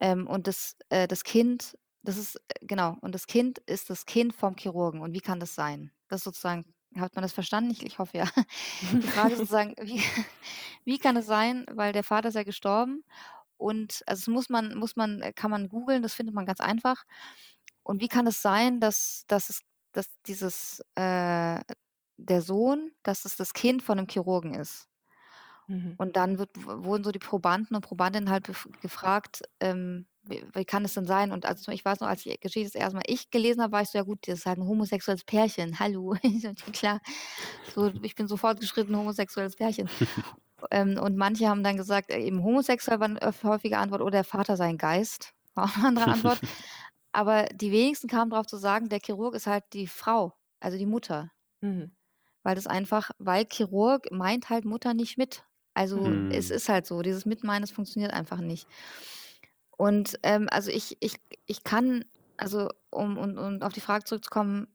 [0.00, 4.04] Ähm, und das äh, das Kind das ist äh, genau, und das Kind ist das
[4.06, 5.00] Kind vom Chirurgen.
[5.00, 5.90] Und wie kann das sein?
[6.08, 7.70] Das ist sozusagen hat man das verstanden?
[7.70, 8.24] Ich ich hoffe ja.
[9.02, 10.02] Die Frage ist sozusagen, wie
[10.84, 13.04] wie kann es sein weil der Vater ist ja gestorben
[13.58, 16.60] und also, das muss man muss man äh, kann man googeln, das findet man ganz
[16.60, 17.04] einfach.
[17.84, 21.60] Und wie kann es sein, dass dass es dass dieses, äh
[22.18, 24.86] der Sohn dass es das Kind von 'nem Chirurgen ist?
[25.68, 25.98] Mhm.
[26.00, 30.64] Und dann wird wurden so die Probanden und Probandinnen halt bef gefragt, ähm, wie wie
[30.64, 31.32] kann es denn sein?
[31.32, 33.82] Und also, ich weiß noch, als die Geschichte das erste Mal ich gelesen habe, war
[33.82, 35.78] ich so: „Ja gut, das ist halt 'n homosexuelles Pärchen.
[35.80, 36.14] Hallo.“
[36.72, 37.00] klar.
[37.66, 39.90] So, ich bin sofort geschritten, homosexuelles Pärchen.
[40.72, 44.24] Ähm, und manche haben dann gesagt, äh, eben homosexuell war 'ne häufige Antwort oder der
[44.24, 46.40] Vater sei 'n Geist, war auch 'ne andere Antwort.
[47.12, 50.86] Aber die wenigsten kamen drauf zu sagen, der Chirurg ist halt die Frau, also die
[50.86, 51.30] Mutter.
[51.62, 51.94] Mhm.
[52.46, 55.44] Weil das einfach weil Chirurg meint halt Mutter nicht mit.
[55.72, 56.28] Also, Mhm.
[56.28, 58.68] es ist halt so, dieses Mitmeinen, das funktioniert einfach nicht.
[59.78, 62.04] Und, ähm, also ich ich ich kann
[62.36, 64.68] also um um um auf die Frage zurückzukommen,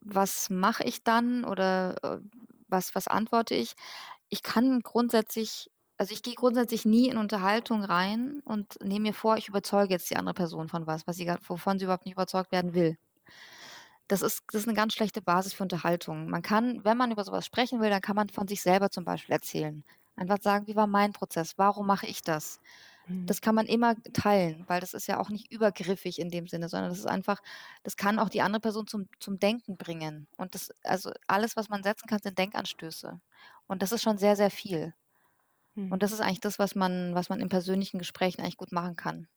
[0.00, 2.18] was mache ich dann oder, äh,
[2.68, 3.74] was was antworte ich?
[4.30, 9.36] Ich kann grundsätzlich, also ich gehe grundsätzlich nie in Unterhaltung rein und nehme mir vor,
[9.36, 12.52] ich überzeuge jetzt die andere Person von was, was sie wovon sie überhaupt nicht überzeugt
[12.52, 12.96] werden will.
[14.10, 16.28] Das ist das ist 'ne ganz schlechte Basis für Unterhaltung.
[16.28, 18.90] Man kann wenn man über so was sprechen will, dann kann man von sich selber
[18.90, 19.84] zum Beispiel erzählen.
[20.16, 21.54] Einfach sagen: „Wie war mein Prozess?
[21.56, 22.60] Warum mache ich das?“
[23.08, 23.26] Mhm.
[23.26, 26.68] Das kann man immer teilen, weil das ist ja auch nicht übergriffig in dem Sinne,
[26.68, 27.40] sondern das ist einfach
[27.84, 30.28] das kann auch die andere Person zum zum Denken bringen.
[30.36, 33.20] Und das also alles, was man setzen kann, sind Denkanstöße.
[33.68, 34.94] Und das ist schon sehr, sehr viel.
[35.76, 35.92] Mhm.
[35.92, 38.96] Und das ist eigentlich das, was man was man in persönlichen Gesprächen eigentlich gut machen
[38.96, 39.28] kann.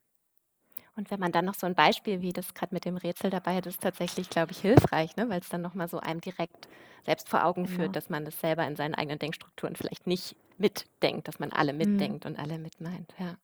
[0.95, 3.55] Und wenn man dann noch so 'n Beispiel wie das grad mit dem Rätsel dabei
[3.55, 6.67] hat, ist tatsächlich, glaube ich, hilfreich, ne, weil's dann noch mal so einem direkt
[7.05, 7.65] selbst vor Augen Genau.
[7.67, 11.73] führt, dass man das selber in seinen eigenen Denkstrukturen vielleicht nicht mitdenkt, dass man alle
[11.79, 12.15] Mhm.
[12.15, 13.37] mitdenkt und alle mitmeint, ja.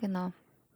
[0.00, 0.32] Genau.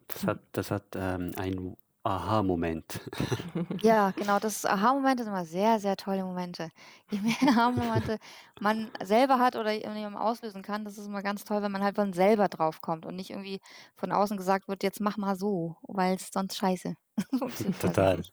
[0.08, 3.00] Das hat das hat, ähm, einen Aha-Moment.
[3.82, 6.70] Ja, genau, das Aha-Momente sind immer sehr, sehr tolle Momente.
[7.08, 8.18] Je mehr Aha-Momente
[8.58, 11.96] man selber hat oder jemandem auslösen kann, das ist immer ganz toll, wenn man halt
[11.96, 13.60] von selber drauf kommt und nicht irgendwie
[13.96, 16.94] von außen gesagt wird: „Jetzt mach mal so“, weil's sonst scheiße
[17.78, 18.24] Total.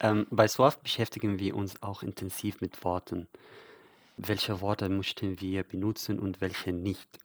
[0.00, 3.28] Ähm, bei SWOF beschäftigen wir uns auch intensiv mit Worten.
[4.16, 7.18] Welche Worte möchten wir benutzen und welche nicht?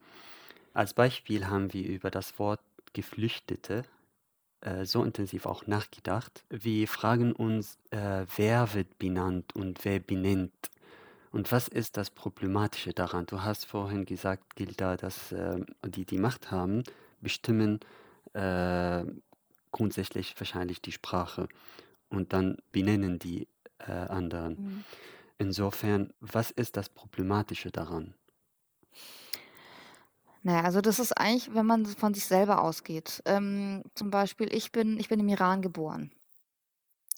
[0.72, 2.60] Als Beispiel haben wir über das Wort
[2.92, 3.84] Geflüchtete,
[4.60, 6.44] äh, so intensiv auch nachgedacht.
[6.48, 10.70] Wir fragen uns, äh, wer wird benannt und wer benennt?
[11.32, 13.26] Und was ist das Problematische daran?
[13.26, 16.82] Du hast vorhin gesagt, Gilda, dass, ähm, die, die Macht haben,
[17.20, 17.80] bestimmen,
[18.32, 19.04] äh,
[19.70, 21.48] grundsätzlich wahrscheinlich die Sprache
[22.08, 23.46] und dann benennen die,
[23.78, 24.52] äh, anderen.
[24.54, 24.84] Mhm.
[25.38, 28.14] Insofern, was ist das Problematische daran?
[30.42, 33.22] Na ja, also das ist eigentlich, wenn man von sich selber ausgeht.
[33.26, 36.10] Ähm, zum Beispiel, ich bin ich bin im Iran geboren.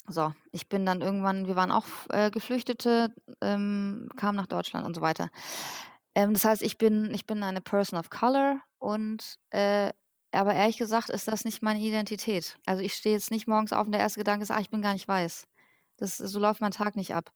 [0.09, 4.95] So, ich bin dann irgendwann wir waren auch äh, Geflüchtete, ähm, kamen nach Deutschland und
[4.95, 5.31] so weiter.
[6.15, 9.93] Ähm, das heißt, ich bin ich bin eine Person of Color und, äh
[10.35, 12.59] aber ehrlich gesagt ist das nicht meine Identität.
[12.67, 14.81] Also, ich stehe jetzt nicht morgens auf und der erste Gedanke ist: „Ah, ich bin
[14.83, 15.47] gar nicht weiß.“
[15.99, 17.33] Das so läuft mein Tag nicht ab.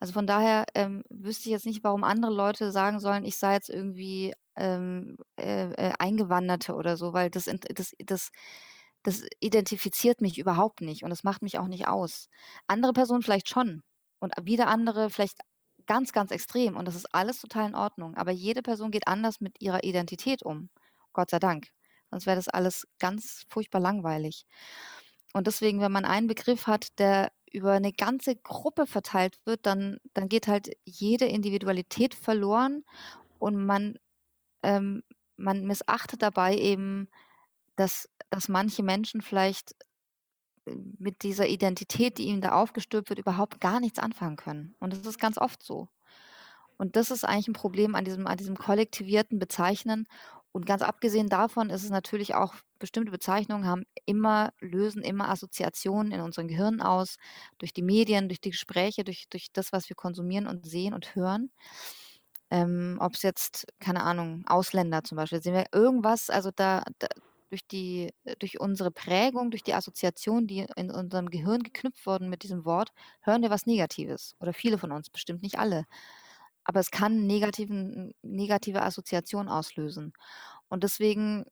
[0.00, 3.54] Also, von daher, ähm, wüsste ich jetzt nicht, warum andere Leute sagen sollen, ich sei
[3.54, 8.30] jetzt irgendwie, ähm, äh, äh, Eingewanderte oder so, weil das das das
[9.02, 12.28] das identifiziert mich überhaupt nicht und das macht mich auch nicht aus.
[12.68, 13.82] Andere Personen vielleicht schon
[14.20, 15.38] und wieder andere vielleicht
[15.86, 18.14] ganz, ganz extrem und das ist alles total in Ordnung.
[18.16, 20.70] Aber jede Person geht anders mit ihrer Identität um,
[21.12, 21.68] Gott sei Dank.
[22.10, 24.44] Sonst wäre das alles ganz furchtbar langweilig.
[25.32, 29.98] Und deswegen, wenn man einen Begriff hat, der über 'ne ganze Gruppe verteilt wird, dann
[30.14, 32.84] dann geht halt jede Individualität verloren
[33.38, 33.98] und man
[34.62, 35.02] ähm,
[35.36, 37.08] man missachtet dabei eben,
[37.76, 39.72] dass dass manche Menschen vielleicht,
[40.66, 44.76] äh, mit dieser Identität, die ihnen da aufgestülpt wird, überhaupt gar nichts anfangen können.
[44.80, 45.88] Und das ist ganz oft so.
[46.78, 50.06] Und das ist eigentlich 'n Problem an diesem an diesem kollektivierten Bezeichnen.
[50.52, 56.12] Und ganz abgesehen davon ist es natürlich auch bestimmte Bezeichnungen haben immer lösen immer Assoziationen
[56.12, 57.16] in unseren Gehirnen aus,
[57.58, 61.14] durch die Medien, durch die Gespräche, durch durch das, was wir konsumieren und sehen und
[61.16, 61.50] hören.
[62.52, 67.08] Ähm, ob's jetzt, keine Ahnung, Ausländer zum Beispiel sehen wir irgendwas, also da da
[67.50, 72.44] durch die durch unsere Prägung, durch die Assoziation, die in unserem Gehirn geknüpft wurden mit
[72.44, 72.90] diesem Wort,
[73.22, 75.86] hören wir was Negatives oder viele von uns, bestimmt nicht alle.
[76.64, 80.12] Aber es kann negativen negative Assoziationen auslösen.
[80.68, 81.46] Und deswegen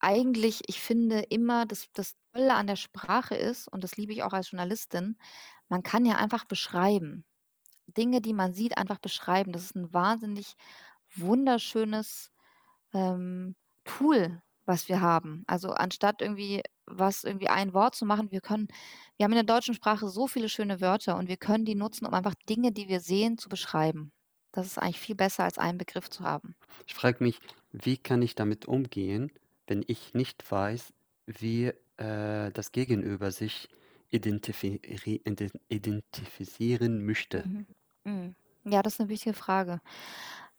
[0.00, 4.22] eigentlich ich finde immer, das das Tolle an der Sprache ist, und das liebe ich
[4.24, 5.16] auch als Journalistin,
[5.70, 7.24] man kann ja einfach beschreiben.
[7.88, 9.52] Dinge, die man sieht, einfach beschreiben.
[9.52, 10.54] Das ist 'n wahnsinnig
[11.16, 12.30] wunderschönes,
[12.94, 15.44] ähm, Tool, was wir haben.
[15.48, 18.68] Also, anstatt irgendwie was irgendwie ein Wort zu machen, wir können
[19.16, 22.06] wir haben in der deutschen Sprache so viele schöne Wörter und wir können die nutzen,
[22.06, 24.12] um einfach Dinge, die wir sehen, zu beschreiben.
[24.52, 26.56] Das ist eigentlich viel besser, als einen Begriff zu haben.
[26.86, 27.38] Ich frage mich,
[27.72, 29.32] wie kann ich damit umgehen,
[29.66, 30.92] wenn ich nicht weiß,
[31.26, 31.66] wie,
[31.96, 33.68] äh, das Gegenüber sich
[34.12, 34.80] identifi
[35.68, 37.44] identifizieren möchte?
[37.44, 37.66] Mhm.
[38.04, 38.36] Mhm.
[38.64, 39.80] Ja, das ist 'ne wichtige Frage.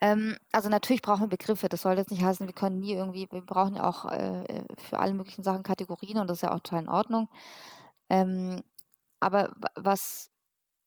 [0.01, 1.69] Ähm, also, natürlich brauchen wir Begriffe.
[1.69, 4.65] Das soll jetzt nicht heißen, wir können nie irgendwie wir brauchen ja auch, äh, äh,
[4.79, 7.29] für alle möglichen Sachen Kategorien und das ist ja auch total in Ordnung.
[8.09, 8.63] Ähm,
[9.21, 10.29] aber wa was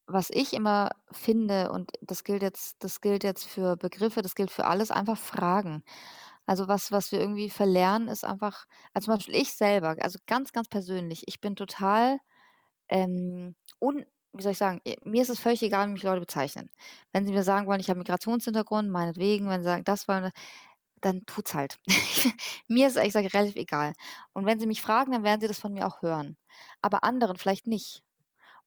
[0.09, 4.51] was ich immer finde, und das gilt jetzt das gilt jetzt für Begriffe, das gilt
[4.53, 5.85] für alles, einfach fragen.
[6.47, 10.53] Also, was was wir irgendwie verlernen, ist einfach also, zum Beispiel ich selber, also, ganz,
[10.53, 12.19] ganz persönlich, ich bin total,
[12.89, 16.71] ähm, un wie soll ich sagen, mir ist es völlig egal, wie mich Leute bezeichnen.
[17.13, 20.31] Wenn sie mir sagen wollen, ich habe Migrationshintergrund, meinetwegen, wenn sie sagen, das wollen
[21.01, 21.79] dann tut's halt.
[22.69, 23.93] Mir ist ehrlich gesagt relativ egal.
[24.33, 26.37] Und wenn sie mich fragen, dann werden sie das von mir auch hören,
[26.83, 28.03] aber anderen vielleicht nicht.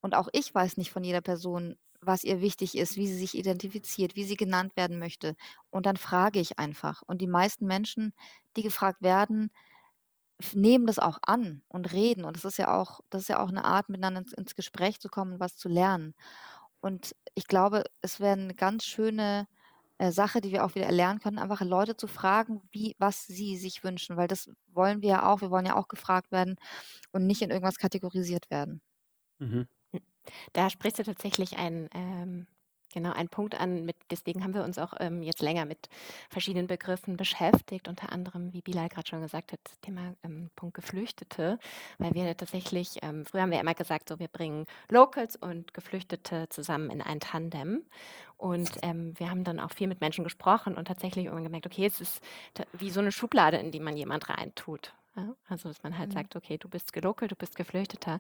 [0.01, 3.35] Und auch ich weiß nicht von jeder Person was ihr wichtig ist, wie sie sich
[3.37, 5.35] identifiziert, wie sie genannt werden möchte.
[5.69, 7.01] Und dann frage ich einfach.
[7.05, 8.13] Und die meisten Menschen,
[8.55, 9.51] die gefragt werden,
[10.53, 12.25] nehmen das auch an und reden.
[12.25, 14.99] Und das ist ja auch, das ist ja auch eine Art, miteinander ins, ins Gespräch
[14.99, 16.15] zu kommen und was zu lernen.
[16.81, 19.47] Und ich glaube, es wäre eine ganz schöne
[19.97, 23.57] äh, Sache, die wir auch wieder erlernen können, einfach Leute zu fragen, wie, was sie
[23.57, 25.41] sich wünschen, weil das wollen wir ja auch.
[25.41, 26.55] Wir wollen ja auch gefragt werden
[27.11, 28.81] und nicht in irgendwas kategorisiert werden.
[29.39, 29.67] Mhm.
[30.53, 32.47] Da sprichst du tatsächlich einen, ähm,
[32.93, 35.89] genau, einen Punkt an, mit, deswegen haben wir uns auch ähm, jetzt länger mit
[36.29, 40.75] verschiedenen Begriffen beschäftigt, unter anderem, wie Bilal gerade schon gesagt hat, das Thema ähm, Punkt
[40.75, 41.59] Geflüchtete,
[41.97, 46.47] weil wir tatsächlich, ähm, früher haben wir immer gesagt, so wir bringen Locals und Geflüchtete
[46.49, 47.83] zusammen in ein Tandem
[48.37, 51.85] und ähm, wir haben dann auch viel mit Menschen gesprochen und tatsächlich irgendwann gemerkt, okay,
[51.85, 52.21] es ist
[52.73, 54.93] wie so eine Schublade, in die man jemand reintut.
[55.15, 56.13] Ja, also, dass man halt Mhm.
[56.13, 58.19] sagt, okay, du bist gelockt, du bist Geflüchteter.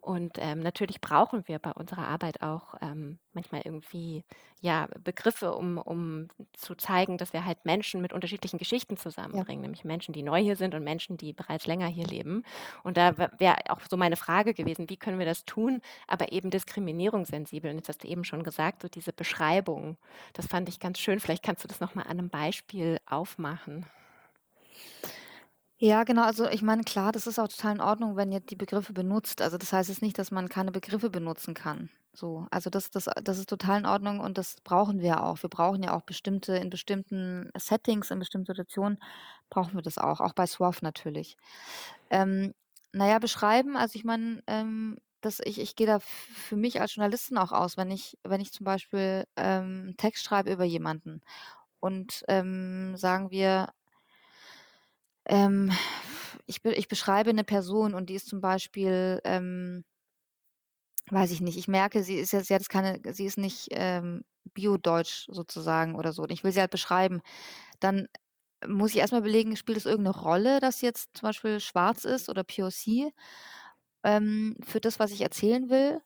[0.00, 4.24] Und ähm, natürlich brauchen wir bei unserer Arbeit auch ähm, manchmal irgendwie
[4.60, 9.84] ja, Begriffe, um, um zu zeigen, dass wir halt Menschen mit unterschiedlichen Geschichten zusammenbringen, nämlich
[9.84, 12.42] Menschen, die neu hier sind und Menschen, die bereits länger hier leben.
[12.84, 16.50] Und da wäre auch so meine Frage gewesen, wie können wir das tun, aber eben
[16.50, 17.70] diskriminierungssensibel.
[17.70, 19.98] Und jetzt hast du eben schon gesagt, so diese Beschreibung,
[20.32, 21.20] das fand ich ganz schön.
[21.20, 23.86] Vielleicht kannst du das nochmal an einem Beispiel aufmachen.
[25.82, 26.22] Ja, genau.
[26.24, 29.40] Also ich meine, klar, das ist auch total in Ordnung, wenn ihr die Begriffe benutzt.
[29.40, 31.88] Also das heißt jetzt nicht, dass man keine Begriffe benutzen kann.
[32.12, 35.42] So, also das, das, das ist total in Ordnung und das brauchen wir auch.
[35.42, 38.98] Wir brauchen ja auch bestimmte, in bestimmten Settings, in bestimmten Situationen
[39.48, 41.36] brauchen wir das auch, auch bei SWAF natürlich.
[42.10, 42.52] Ähm,
[42.92, 47.38] naja, beschreiben, also ich meine, ähm, das, ich, ich gehe da für mich als Journalistin
[47.38, 51.22] auch aus, wenn ich, wenn ich zum Beispiel ähm, einen Text schreibe über jemanden
[51.80, 53.70] und ähm, sagen wir,
[55.30, 55.72] ähm,
[56.46, 59.84] ich, be ich beschreibe eine Person und die ist zum Beispiel, ähm
[61.08, 64.22] weiß ich nicht, ich merke, sie ist jetzt sie hat keine sie ist nicht, ähm,
[64.54, 67.20] biodeutsch sozusagen oder so und ich will sie halt beschreiben.
[67.80, 68.08] Dann
[68.68, 72.04] muss ich erst mal überlegen, spielt es irgend 'ne Rolle, dass jetzt zum Beispiel schwarz
[72.04, 73.12] ist oder POC,
[74.04, 76.02] ähm, für das, was ich erzählen will?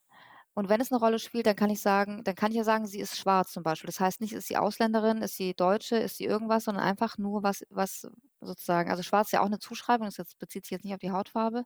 [0.54, 2.86] Und wenn es 'ne Rolle spielt, dann kann ich sagen dann kann ich ja sagen,
[2.88, 3.88] sie ist schwarz zum Beispiel.
[3.88, 7.42] Das heißt nicht, ist sie Ausländerin, ist sie Deutsche, ist sie irgendwas, sondern einfach nur
[7.44, 8.08] was was
[8.46, 11.00] sozusagen also schwarz ist ja auch 'ne Zuschreibung, das jetzt bezieht sich jetzt nicht auf
[11.00, 11.64] die Hautfarbe.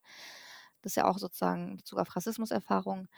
[0.82, 3.08] Das ist ja auch sozusagen in Bezug auf Rassismuserfahrungen.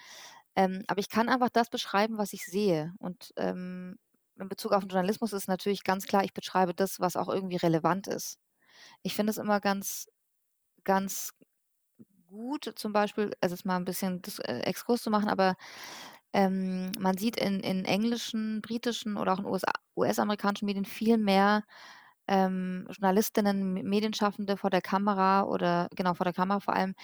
[0.57, 2.95] Ähm, aber ich kann einfach das beschreiben, was ich sehe.
[3.01, 3.99] Und, ähm,
[4.39, 7.57] in Bezug auf den Journalismus ist natürlich ganz klar, ich beschreibe das, was auch irgendwie
[7.57, 8.39] relevant ist.
[9.05, 10.09] Ich finde es immer ganz
[10.85, 11.33] ganz
[12.29, 15.57] gut, zum Beispiel also jetzt mal 'n bisschen das äh, Exkurs zu machen, aber,
[16.35, 21.65] ähm, man sieht in in englischen, britischen oder auch in USA US-amerikanischen Medien viel mehr,
[22.31, 26.95] ähm, Journalistinnen, Medienschaffende vor der Kamera oder genau, vor der Kamera vor allem,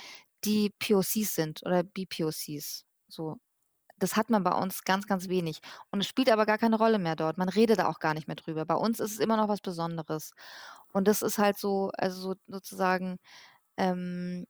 [0.47, 3.39] die POCs sind oder BPOCs, so.
[3.99, 5.61] Das hat man bei uns ganz, ganz wenig.
[5.93, 7.39] Und es spielt aber gar keine Rolle mehr dort.
[7.39, 8.67] Man redet da auch gar nicht mehr drüber.
[8.67, 10.33] Bei uns ist es immer noch was Besonderes.
[10.93, 13.19] Und das ist halt so also so sozusagen,
[13.79, 14.47] ähm,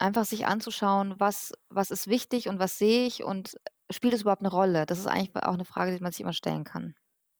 [0.00, 3.56] einfach sich anzuschauen, was was ist wichtig und was sehe ich und
[3.92, 4.86] spielt es überhaupt 'ne Rolle?
[4.86, 6.94] Das ist eigentlich auch 'ne Frage, die man sich immer stellen kann.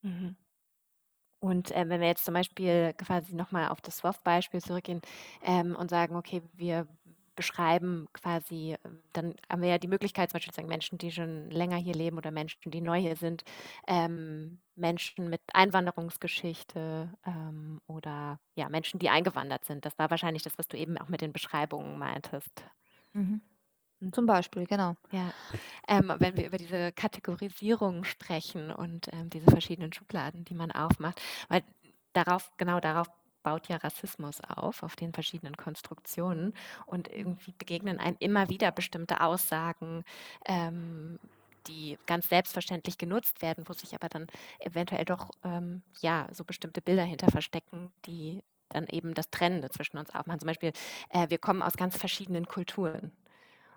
[0.04, 0.36] Mhm.
[1.40, 5.00] Und, äh, wenn wir jetzt zum Beispiel quasi noch mal auf das SWOF-Beispiel zurückgehen,
[5.42, 6.88] ähm, und sagen: „Okay, wir
[7.36, 8.76] beschreiben quasi“
[9.12, 11.94] dann haben wir ja die Möglichkeit, zum Beispiel zu sagen, Menschen, die schon länger hier
[11.94, 13.44] leben oder Menschen, die neu hier sind,
[13.86, 19.84] ähm, Menschen mit Einwanderungsgeschichte, ähm, oder, ja, Menschen, die eingewandert sind.
[19.84, 22.64] Das war wahrscheinlich das, was du eben auch mit den Beschreibungen meintest.
[23.14, 23.40] Mhm.
[24.00, 24.12] Mhm.
[24.12, 24.96] Zum Beispiel, genau.
[25.12, 25.32] Ja.
[25.88, 31.20] Ähm, wenn wir über diese Kategorisierung sprechen und, ähm, diese verschiedenen Schubladen, die man aufmacht,
[31.48, 31.62] weil
[32.12, 33.08] darauf genau darauf
[33.42, 36.54] baut ja Rassismus auf, auf den verschiedenen Konstruktionen
[36.86, 40.04] und irgendwie begegnen einem immer wieder bestimmte Aussagen,
[40.46, 41.18] ähm,
[41.68, 44.26] die ganz selbstverständlich genutzt werden, wo sich aber dann
[44.60, 49.98] eventuell doch, ähm, ja, so bestimmte Bilder hinter verstecken, die dann eben das Trennende zwischen
[49.98, 50.40] uns aufmachen.
[50.40, 50.72] Zum Beispiel,
[51.10, 53.12] äh, wir kommen aus ganz verschiedenen Kulturen.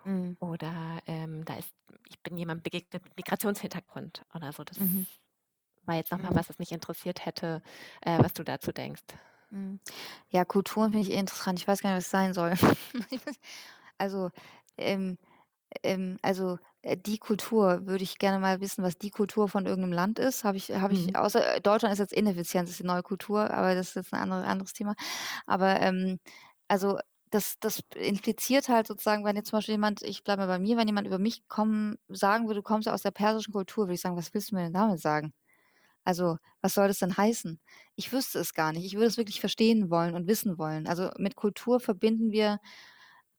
[0.04, 0.36] Mhm.
[0.40, 1.74] Oder, ähm, da ist
[2.08, 4.64] ich bin jemandem begegnet mit Migrationshintergrund oder so.
[4.64, 5.06] Das Mhm.
[5.86, 6.36] war jetzt noch mal Mhm.
[6.36, 7.62] was, was mich interessiert hätte,
[8.02, 9.02] äh, was du dazu denkst.
[9.50, 9.80] Mhm.
[10.30, 11.58] Ja, Kulturen finde ich eh interessant.
[11.58, 12.52] Ich weiß gar nicht, was es sein soll.
[13.98, 14.30] Also,
[14.78, 15.18] ähm
[15.84, 19.82] ähm, also, äh, die Kultur würde ich gerne mal wissen, was die Kultur von irgend
[19.88, 20.44] 'nem Land ist.
[20.44, 21.16] Habe ich habe ich Mhm.
[21.16, 24.44] außer Deutschland ist jetzt Ineffizienz, ist die neue Kultur, aber das ist jetzt 'n andere
[24.46, 24.94] anderes Thema.
[25.46, 26.20] Aber, ähm,
[26.68, 26.98] also,
[27.32, 30.76] das das impliziert halt sozusagen, wenn jetzt zum Beispiel jemand ich bleibe mal bei mir,
[30.78, 34.02] wenn jemand über mich kommen sagen würde: „Du kommst aus der persischen Kultur“, würde ich
[34.02, 35.34] sagen: „Was willst du mir denn damit sagen?“
[36.04, 37.60] Also, was soll das denn heißen?
[37.96, 38.84] Ich wüsste es gar nicht.
[38.86, 40.86] Ich würde es wirklich verstehen wollen und wissen wollen.
[40.88, 42.58] Also, mit Kultur verbinden wir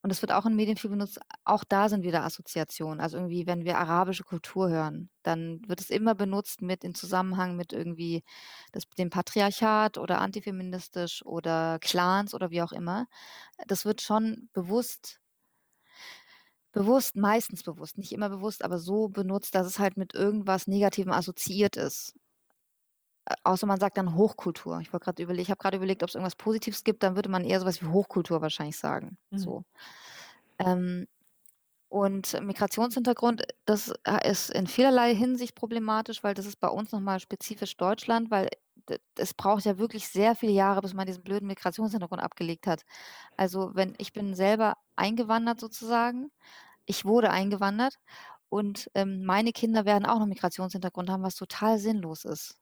[0.03, 1.19] Und es wird auch in Medien viel benutzt.
[1.45, 2.99] Auch da sind wieder Assoziationen.
[3.01, 7.55] Also irgendwie, wenn wir arabische Kultur hören, dann wird es immer benutzt mit in Zusammenhang
[7.55, 8.23] mit irgendwie
[8.73, 13.07] das, dem Patriarchat oder antifeministisch oder Clans oder wie auch immer.
[13.67, 15.21] Das wird schon bewusst
[16.73, 21.11] bewusst, meistens bewusst, nicht immer bewusst, aber so benutzt, dass es halt mit irgendwas Negativem
[21.13, 22.15] assoziiert ist.
[23.43, 24.79] Außer man sagt dann Hochkultur.
[24.81, 27.29] Ich wollte gerade überlegen, ich habe gerade überlegt, ob es irgendwas Positives gibt, dann würde
[27.29, 29.17] man eher sowas wie Hochkultur wahrscheinlich sagen.
[29.31, 29.37] Mhm.
[29.37, 29.63] So.
[30.59, 31.07] Ähm,
[31.89, 37.19] und Migrationshintergrund, das äh, ist in vielerlei Hinsicht problematisch, weil das ist bei uns nochmal
[37.19, 38.49] spezifisch Deutschland, weil
[39.15, 42.83] es braucht ja wirklich sehr viele Jahre, bis man diesen blöden Migrationshintergrund abgelegt hat.
[43.37, 46.31] Also wenn ich bin selber eingewandert sozusagen,
[46.85, 47.95] ich wurde eingewandert
[48.49, 52.57] und ähm, meine Kinder werden auch noch Migrationshintergrund haben, was total sinnlos ist.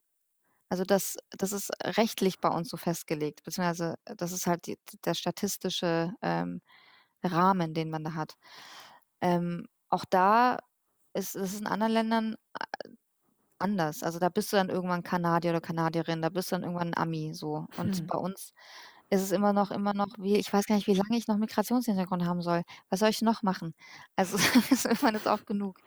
[0.72, 4.80] Also das, das ist rechtlich bei uns so festgelegt, beziehungsweise äh, das ist halt die,
[5.04, 6.62] der statistische ähm,
[7.22, 8.38] Rahmen, den man da hat.
[9.20, 10.60] Ähm, auch da
[11.14, 12.90] ist es in anderen Ländern äh,
[13.60, 14.02] anders.
[14.02, 16.98] Also da bist du dann irgendwann Kanadier oder Kanadierin, da bist du dann irgendwann ein
[16.98, 17.68] Ami so.
[17.76, 18.08] Und hm.
[18.08, 18.54] bei uns
[19.10, 21.36] ist es immer noch, immer noch, wie, ich weiß gar nicht, wie lange ich noch
[21.36, 22.64] Migrationshintergrund haben soll.
[22.90, 23.76] Was soll ich noch machen?
[24.16, 24.38] Also
[24.72, 25.80] ist irgendwann ist auch genug.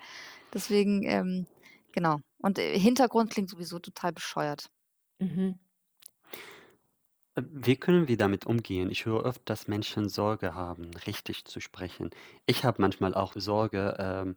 [0.53, 1.47] Deswegen, ähm,
[1.95, 2.21] genau.
[2.39, 4.69] Und äh, Hintergrund klingt sowieso total bescheuert.
[5.19, 5.59] Mhm.
[7.37, 8.91] Äh, wie können wir damit umgehen?
[8.91, 12.11] Ich höre oft, dass Menschen Sorge haben, richtig zu sprechen.
[12.47, 14.37] Ich habe manchmal auch Sorge, ähm,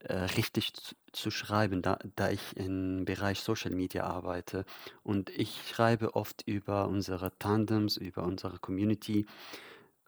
[0.00, 4.64] äh, richtig zu, zu schreiben, da, da ich im Bereich Social Media arbeite.
[5.02, 9.26] Und ich schreibe oft über unsere Tandems, über unsere Community.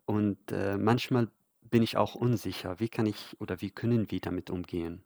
[0.05, 1.29] Und äh, manchmal
[1.63, 2.81] bin ich auch unsicher.
[2.81, 5.05] Wie kann ich oder wie können wir damit umgehen?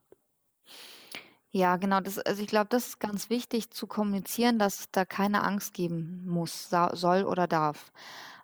[1.56, 2.00] Ja, genau.
[2.00, 5.72] Das, also ich glaube, das ist ganz wichtig zu kommunizieren, dass es da keine Angst
[5.72, 7.92] geben muss, soll oder darf.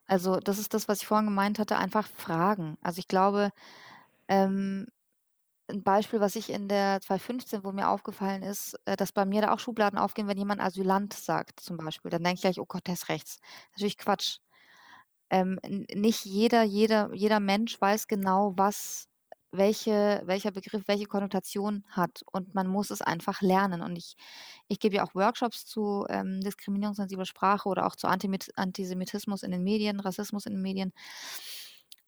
[0.06, 2.78] Also das ist das, was ich vorhin gemeint hatte, einfach fragen.
[2.82, 3.50] Also ich glaube,
[4.28, 4.88] ähm,
[5.70, 9.42] ein Beispiel, was ich in der 2015, wo mir aufgefallen ist, äh, dass bei mir
[9.42, 12.66] da auch Schubladen aufgehen, wenn jemand Asylant sagt zum Beispiel, dann denke ich gleich, oh
[12.66, 13.40] Gott, der ist rechts.
[13.72, 14.38] Natürlich Quatsch.
[15.30, 15.60] Ähm,
[15.94, 19.08] nicht jeder, jeder, jeder Mensch weiß genau, was
[19.52, 22.22] welche, welcher Begriff welche Konnotation hat.
[22.32, 23.82] Und man muss es einfach lernen.
[23.82, 24.16] Und ich,
[24.68, 29.62] ich gebe ja auch Workshops zu ähm, diskriminierungssensibler Sprache oder auch zu Antisemitismus in den
[29.64, 30.92] Medien, Rassismus in den Medien.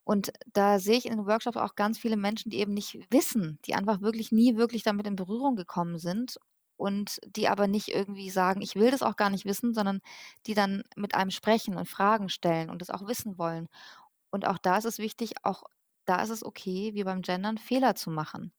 [0.04, 3.58] Und da sehe ich in den Workshops auch ganz viele Menschen, die eben nicht wissen,
[3.66, 6.38] die einfach wirklich nie wirklich damit in Berührung gekommen sind
[6.76, 10.00] und die aber nicht irgendwie sagen, ich will das auch gar nicht wissen, sondern
[10.46, 13.68] die dann mit einem sprechen und Fragen stellen und das auch wissen wollen.
[14.30, 15.64] Und auch da ist es wichtig, auch
[16.04, 18.52] da ist es okay, wie beim Gendern, Fehler zu machen.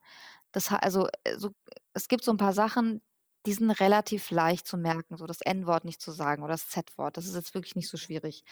[0.51, 1.51] Das also, äh, so
[1.93, 3.01] es gibt so ein paar Sachen,
[3.45, 7.17] die sind relativ leicht zu merken, so das N-Wort nicht zu sagen oder das Z-Wort.
[7.17, 8.43] Das ist jetzt wirklich nicht so schwierig.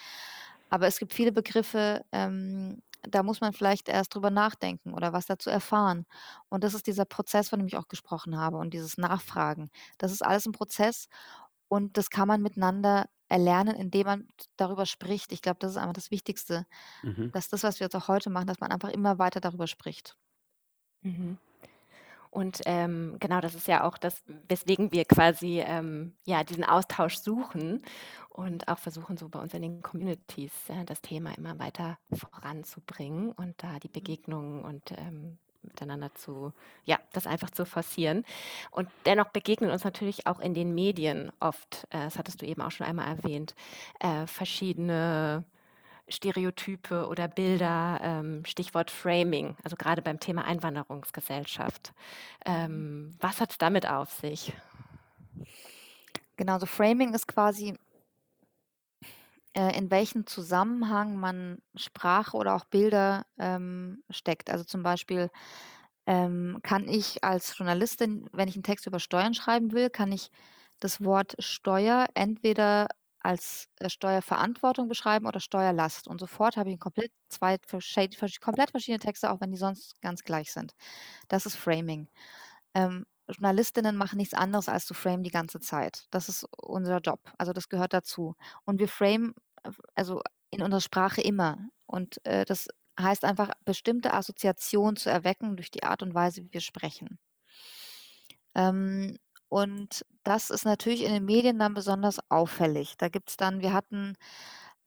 [0.70, 5.26] Aber es gibt viele Begriffe, ähm, da muss man vielleicht erst drüber nachdenken oder was
[5.26, 6.06] dazu erfahren.
[6.48, 9.70] Und das ist dieser Prozess, von dem ich auch gesprochen habe und dieses Nachfragen.
[9.98, 11.08] Das ist alles ein Prozess
[11.68, 15.32] und das kann man miteinander erlernen, indem man darüber spricht.
[15.32, 16.66] Ich glaube, das ist einfach das Wichtigste,
[17.02, 17.32] Mhm.
[17.32, 20.16] dass das, was wir jetzt auch heute machen, dass man einfach immer weiter darüber spricht.
[21.02, 21.38] Mhm.
[22.30, 27.16] Und ähm, genau, das ist ja auch das, weswegen wir quasi ähm, ja diesen Austausch
[27.18, 27.82] suchen
[28.30, 33.32] und auch versuchen, so bei uns in den Communities äh, das Thema immer weiter voranzubringen
[33.32, 33.92] und da die mhm.
[33.92, 36.52] Begegnungen und ähm, miteinander zu,
[36.84, 38.24] ja, das einfach zu forcieren.
[38.70, 42.62] Und dennoch begegnen uns natürlich auch in den Medien oft, äh, das hattest du eben
[42.62, 43.54] auch schon einmal erwähnt,
[44.00, 45.44] äh, verschiedene
[46.08, 51.92] Stereotype oder Bilder, ähm, Stichwort Framing, also gerade beim Thema Einwanderungsgesellschaft.
[52.44, 54.52] Ähm, was hat es damit auf sich?
[56.36, 57.78] Genau, so Framing ist quasi
[59.54, 64.50] äh, in welchen Zusammenhang man Sprache oder auch Bilder ähm, steckt.
[64.50, 65.30] Also zum Beispiel
[66.06, 70.30] ähm, kann ich als Journalistin, wenn ich einen Text über Steuern schreiben will, kann ich
[70.80, 72.88] das Wort Steuer entweder
[73.20, 76.08] als äh, Steuerverantwortung beschreiben oder Steuerlast.
[76.08, 77.56] Und sofort habe ich komplett zwei
[78.40, 80.74] komplett verschiedene Texte, auch wenn die sonst ganz gleich sind.
[81.28, 82.08] Das ist Framing.
[82.74, 86.06] Ähm, Journalistinnen machen nichts anderes als zu frame die ganze Zeit.
[86.10, 87.20] Das ist unser Job.
[87.38, 88.34] Also das gehört dazu.
[88.64, 89.34] Und wir frame
[89.94, 91.58] also in unserer Sprache immer.
[91.86, 92.68] Und äh, das
[93.00, 97.18] heißt einfach, bestimmte Assoziationen zu erwecken durch die Art und Weise, wie wir sprechen.
[98.54, 99.18] Ähm,
[99.48, 102.96] und das ist natürlich in den Medien dann besonders auffällig.
[102.98, 104.16] Da gibt es dann, wir hatten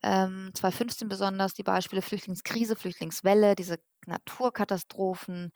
[0.04, 5.52] ähm, 2015 besonders die Beispiele Flüchtlingskrise, Flüchtlingswelle, diese Naturkatastrophen.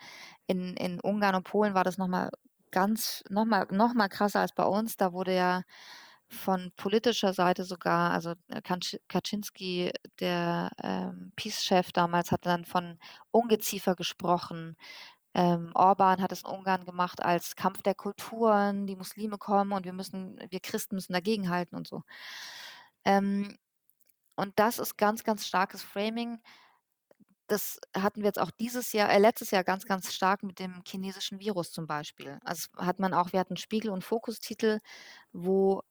[0.48, 2.30] In, in Ungarn und Polen war das nochmal
[2.72, 4.98] ganz, nochmal noch mal krasser als bei uns.
[4.98, 5.64] Da wurde ja
[6.30, 8.62] von politischer Seite sogar, also äh,
[9.08, 13.00] Kaczynski, der ähm, Peace-Chef damals, hat dann von
[13.32, 14.78] Ungeziefer gesprochen.
[15.36, 19.86] Ähm, Orban hat es in Ungarn gemacht als Kampf der Kulturen, die Muslime kommen und
[19.86, 22.04] wir müssen, wir Christen müssen dagegenhalten und so.
[23.06, 23.58] Ähm,
[24.36, 26.40] und das ist ganz, ganz starkes Framing.
[27.50, 30.84] Das hatten wir jetzt auch dieses Jahr, äh, letztes Jahr ganz, ganz stark mit dem
[30.88, 32.38] chinesischen Virus zum Beispiel.
[32.44, 34.82] Also hat man auch, wir hatten Spiegel- und Fokustitel,
[35.34, 35.82] wo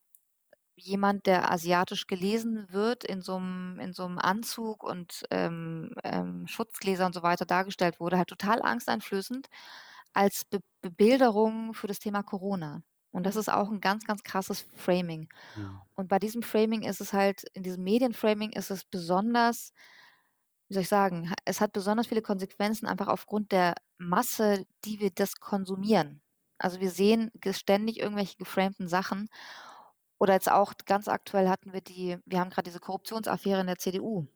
[0.76, 6.46] jemand, der asiatisch gelesen wird, in so einem in so 'nem Anzug und, ähm, ähm,
[6.48, 9.48] Schutzgläser und so weiter dargestellt wurde, halt total angsteinflößend
[10.14, 12.82] als Be Bebilderung für das Thema Corona.
[13.12, 15.28] Und das ist auch ein ganz, ganz krasses Framing.
[15.54, 15.82] Mhm.
[15.96, 19.72] Und bei diesem Framing ist es halt in diesem Medienframing ist es besonders
[20.68, 25.10] wie soll ich sagen, es hat besonders viele Konsequenzen einfach aufgrund der Masse, die wir
[25.10, 26.22] das konsumieren.
[26.58, 29.28] Also, wir sehen ständig irgendwelche geframten Sachen
[30.18, 33.78] oder jetzt auch ganz aktuell hatten wir die wir haben gerade diese Korruptionsaffäre in der
[33.78, 34.26] CDU.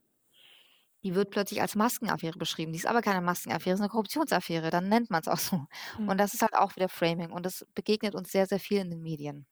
[1.05, 2.73] Die wird plötzlich als Maskenaffäre beschrieben.
[2.73, 5.67] Die ist aber keine Maskenaffäre, ist eine Korruptionsaffäre, dann nennt man es auch so.
[5.99, 6.09] Mhm.
[6.09, 8.91] Und das ist halt auch wieder Framing und das begegnet uns sehr, sehr viel in
[8.91, 9.47] den Medien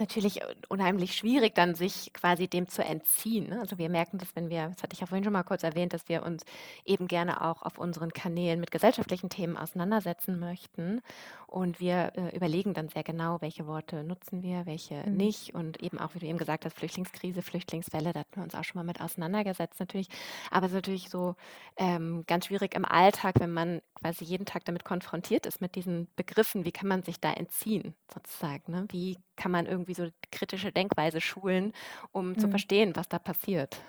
[0.00, 3.50] ist natürlich unheimlich schwierig, dann sich quasi dem zu entziehen.
[3.50, 3.60] Ne?
[3.60, 5.92] Also wir merken das, wenn wir, das hatte ich ja vorhin schon mal kurz erwähnt,
[5.92, 6.44] dass wir uns
[6.84, 11.02] eben gerne auch auf unseren Kanälen mit gesellschaftlichen Themen auseinandersetzen möchten.
[11.46, 15.16] Und wir äh, überlegen dann sehr genau, welche Worte nutzen wir, welche mhm.
[15.16, 15.54] nicht.
[15.54, 18.64] Und eben auch, wie du eben gesagt hast, Flüchtlingskrise, Flüchtlingswelle, da hatten wir uns auch
[18.64, 20.08] schon mal mit auseinandergesetzt natürlich.
[20.50, 21.34] Aber es ist natürlich so
[21.76, 26.08] ähm, ganz schwierig im Alltag, wenn man quasi jeden Tag damit konfrontiert ist, mit diesen
[26.16, 28.72] Begriffen, wie kann man sich da entziehen, sozusagen.
[28.72, 28.86] Ne?
[28.90, 31.72] Wie kann man irgendwie so kritische Denkweise schulen,
[32.12, 32.48] um zu Mhm.
[32.48, 33.82] verstehen, was da passiert.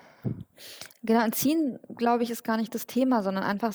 [1.02, 3.74] Genau, entziehen, glaube ich, ist gar nicht das Thema, sondern einfach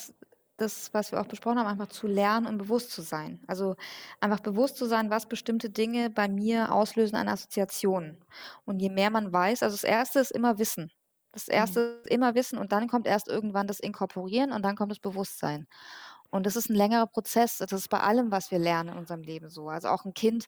[0.57, 3.43] das, was wir auch besprochen haben, einfach zu lernen und bewusst zu sein.
[3.47, 3.75] Also
[4.21, 8.23] einfach bewusst zu sein, was bestimmte Dinge bei mir auslösen an Assoziationen.
[8.65, 10.91] Und je mehr man weiß, also das Erste ist immer Wissen.
[11.32, 11.78] Das Mhm.
[11.78, 14.99] Erste ist immer Wissen und dann kommt erst irgendwann das Inkorporieren und dann kommt das
[14.99, 15.67] Bewusstsein.
[16.30, 17.57] Und das ist ein längerer Prozess.
[17.59, 19.69] Das ist bei allem, was wir lernen in unserem Leben so.
[19.69, 20.47] Also auch ein Kind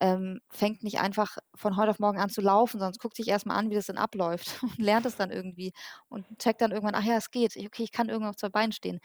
[0.00, 3.58] ähm, fängt nicht einfach von heute auf morgen an zu laufen, sondern guckt sich erstmal
[3.58, 5.72] an, wie das denn abläuft und lernt es dann irgendwie
[6.08, 8.72] und checkt dann irgendwann, ach ja, es geht, okay, ich kann irgendwann auf zwei Beinen
[8.72, 9.00] stehen.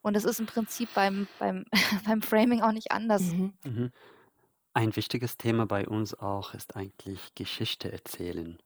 [0.00, 1.64] Und das ist im Prinzip beim, beim,
[2.06, 3.22] beim Framing auch nicht anders.
[3.22, 3.54] Mhm.
[3.64, 3.92] Mhm.
[4.74, 8.58] Ein wichtiges Thema bei uns auch ist eigentlich Geschichte erzählen.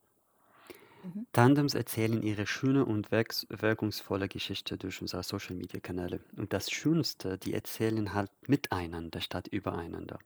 [1.02, 1.26] Mhm.
[1.32, 6.20] Tandems erzählen ihre schöne und wirkungsvolle Geschichte durch unsere Social-Media-Kanäle.
[6.36, 10.18] Und das Schönste, die erzählen halt miteinander statt übereinander.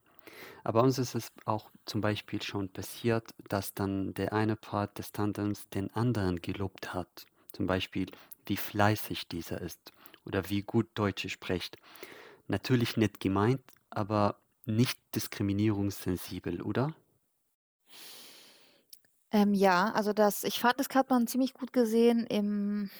[0.65, 5.13] Aber uns ist es auch zum Beispiel schon passiert, dass dann der eine Part des
[5.13, 7.27] Tandems den anderen gelobt hat.
[7.53, 8.07] Zum Beispiel,
[8.47, 9.93] wie fleißig dieser ist
[10.25, 11.77] oder wie gut Deutsch spricht.
[12.49, 13.61] Natürlich nicht gemeint,
[13.91, 16.95] aber nicht diskriminierungssensibel, oder?
[19.33, 22.91] Ähm, ja, also das, ich fand, das hat man ziemlich gut gesehen im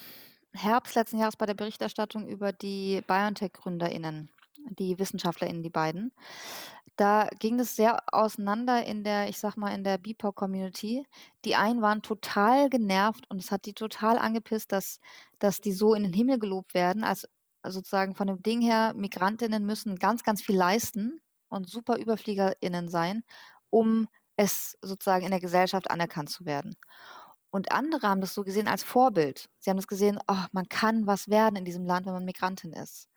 [0.53, 4.31] Herbst letzten Jahres bei der Berichterstattung über die BioNTech-GründerInnen,
[4.79, 6.13] die WissenschaftlerInnen, die beiden.
[6.97, 11.07] Da ging es sehr auseinander in der, ich sag mal, in der BIPOC-Community.
[11.45, 14.99] Die einen waren total genervt und es hat die total angepisst, dass,
[15.39, 17.29] dass die so in den Himmel gelobt werden, als
[17.67, 23.25] sozusagen von dem Ding her, Migrantinnen müssen ganz, ganz viel leisten und super ÜberfliegerInnen sein,
[23.71, 26.77] um es sozusagen in der Gesellschaft anerkannt zu werden.
[27.51, 29.49] Und andere haben das so gesehen als Vorbild.
[29.59, 32.73] Sie haben das gesehen, oh, man kann was werden in diesem Land, wenn man Migrantin
[32.73, 33.09] ist.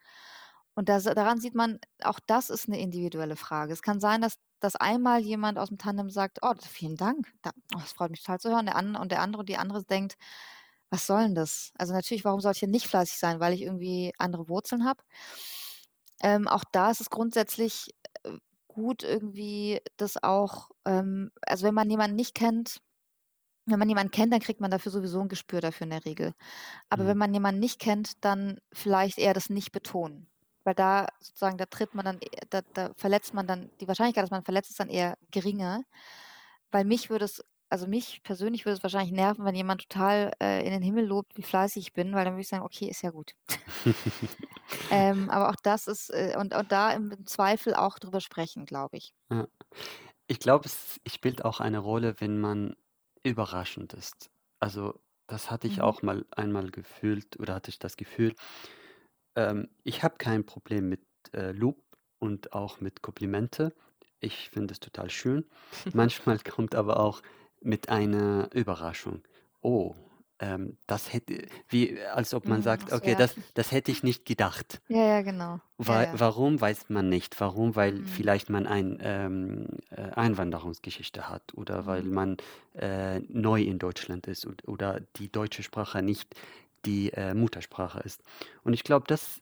[0.80, 3.74] Und das, daran sieht man, auch das ist eine individuelle Frage.
[3.74, 7.52] Es kann sein, dass, dass einmal jemand aus dem Tandem sagt, oh, vielen Dank, da,
[7.76, 8.66] oh, das freut mich total zu hören.
[8.66, 10.16] Der andere, und der andere und die andere denkt,
[10.90, 11.74] was soll denn das?
[11.78, 15.04] Also natürlich, warum soll ich hier nicht fleißig sein, weil ich irgendwie andere Wurzeln habe?
[16.22, 21.90] Ähm, auch da ist es grundsätzlich äh, gut, irgendwie das auch, ähm, also wenn man
[21.90, 22.82] jemanden nicht kennt,
[23.68, 26.34] wenn man jemanden kennt, dann kriegt man dafür sowieso ein Gespür dafür in der Regel.
[26.90, 27.20] Aber wenn Mhm.
[27.20, 30.30] man jemanden nicht kennt, dann vielleicht eher das nicht betonen.
[30.70, 34.24] Weil da sozusagen, da tritt man dann, e da, da verletzt man dann, die Wahrscheinlichkeit,
[34.24, 35.84] dass man verletzt, ist dann eher geringer.
[36.72, 40.66] Weil mich würde es, also mich persönlich würde es wahrscheinlich nerven, wenn jemand total äh,
[40.66, 43.02] in den Himmel lobt, wie fleißig ich bin, weil dann würde ich sagen, okay, ist
[43.04, 43.34] ja gut.
[44.90, 48.66] ähm, aber auch das ist, äh, und, und da im, im Zweifel auch drüber sprechen,
[48.66, 49.14] glaube ich.
[49.32, 49.48] Ja.
[50.28, 52.76] Ich glaube, es spielt auch eine Rolle, wenn man
[53.24, 54.32] überraschend ist.
[54.60, 55.84] Also, das hatte ich Mhm.
[55.84, 58.36] auch mal einmal gefühlt oder hatte ich das Gefühl.
[59.40, 61.02] Ähm, ich habe kein Problem mit
[61.34, 61.78] äh, Lob
[62.20, 63.74] und auch mit Komplimente.
[64.20, 65.46] Ich finde es total schön.
[65.94, 67.22] Manchmal kommt aber auch
[67.62, 69.22] mit einer Überraschung.
[69.62, 69.96] Oh,
[70.40, 73.16] ähm, das hätte, wie, als ob man Mhm, sagt, okay, ja.
[73.16, 74.82] das, das hätte ich nicht gedacht.
[74.90, 75.60] Ja, ja, genau.
[75.82, 76.20] Ja, Wa ja.
[76.20, 77.40] warum, weiß man nicht.
[77.40, 77.76] Warum?
[77.76, 78.06] Weil Mhm.
[78.06, 82.14] vielleicht man ein ähm, äh, Einwanderungsgeschichte hat oder weil Mhm.
[82.14, 82.38] man
[82.74, 86.36] äh, neu in Deutschland ist und, oder die deutsche Sprache nicht
[86.86, 88.24] die äh, Muttersprache ist.
[88.64, 89.42] Und ich glaube, das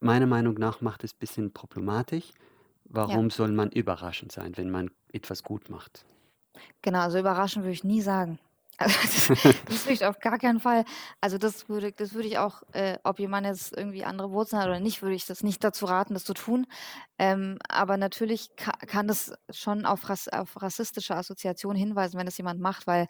[0.00, 2.30] meiner Meinung nach macht es ein bisschen problematisch.
[2.30, 2.40] Ja.
[2.88, 6.04] Warum soll man überraschend sein, wenn man etwas gut macht?
[6.82, 8.38] Genau, also überraschend würde ich nie sagen.
[8.78, 9.28] Also das,
[9.64, 10.84] das würde ich auf gar keinen Fall.
[11.22, 14.68] Also das würde, das würde ich auch, äh, ob jemand jetzt irgendwie andere Wurzeln hat
[14.68, 16.66] oder nicht, würde ich das nicht dazu raten, das zu tun.
[17.18, 22.36] Ähm, aber natürlich ka kann das schon auf, Rass auf rassistische Assoziationen hinweisen, wenn das
[22.36, 23.08] jemand macht, weil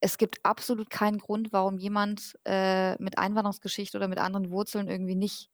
[0.00, 5.16] es gibt absolut keinen Grund, warum jemand äh, mit Einwanderungsgeschichte oder mit anderen Wurzeln irgendwie
[5.16, 5.50] nicht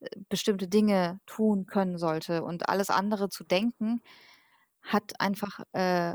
[0.00, 2.44] äh, bestimmte Dinge tun können sollte.
[2.44, 4.02] Und alles andere zu denken,
[4.82, 6.14] hat einfach äh,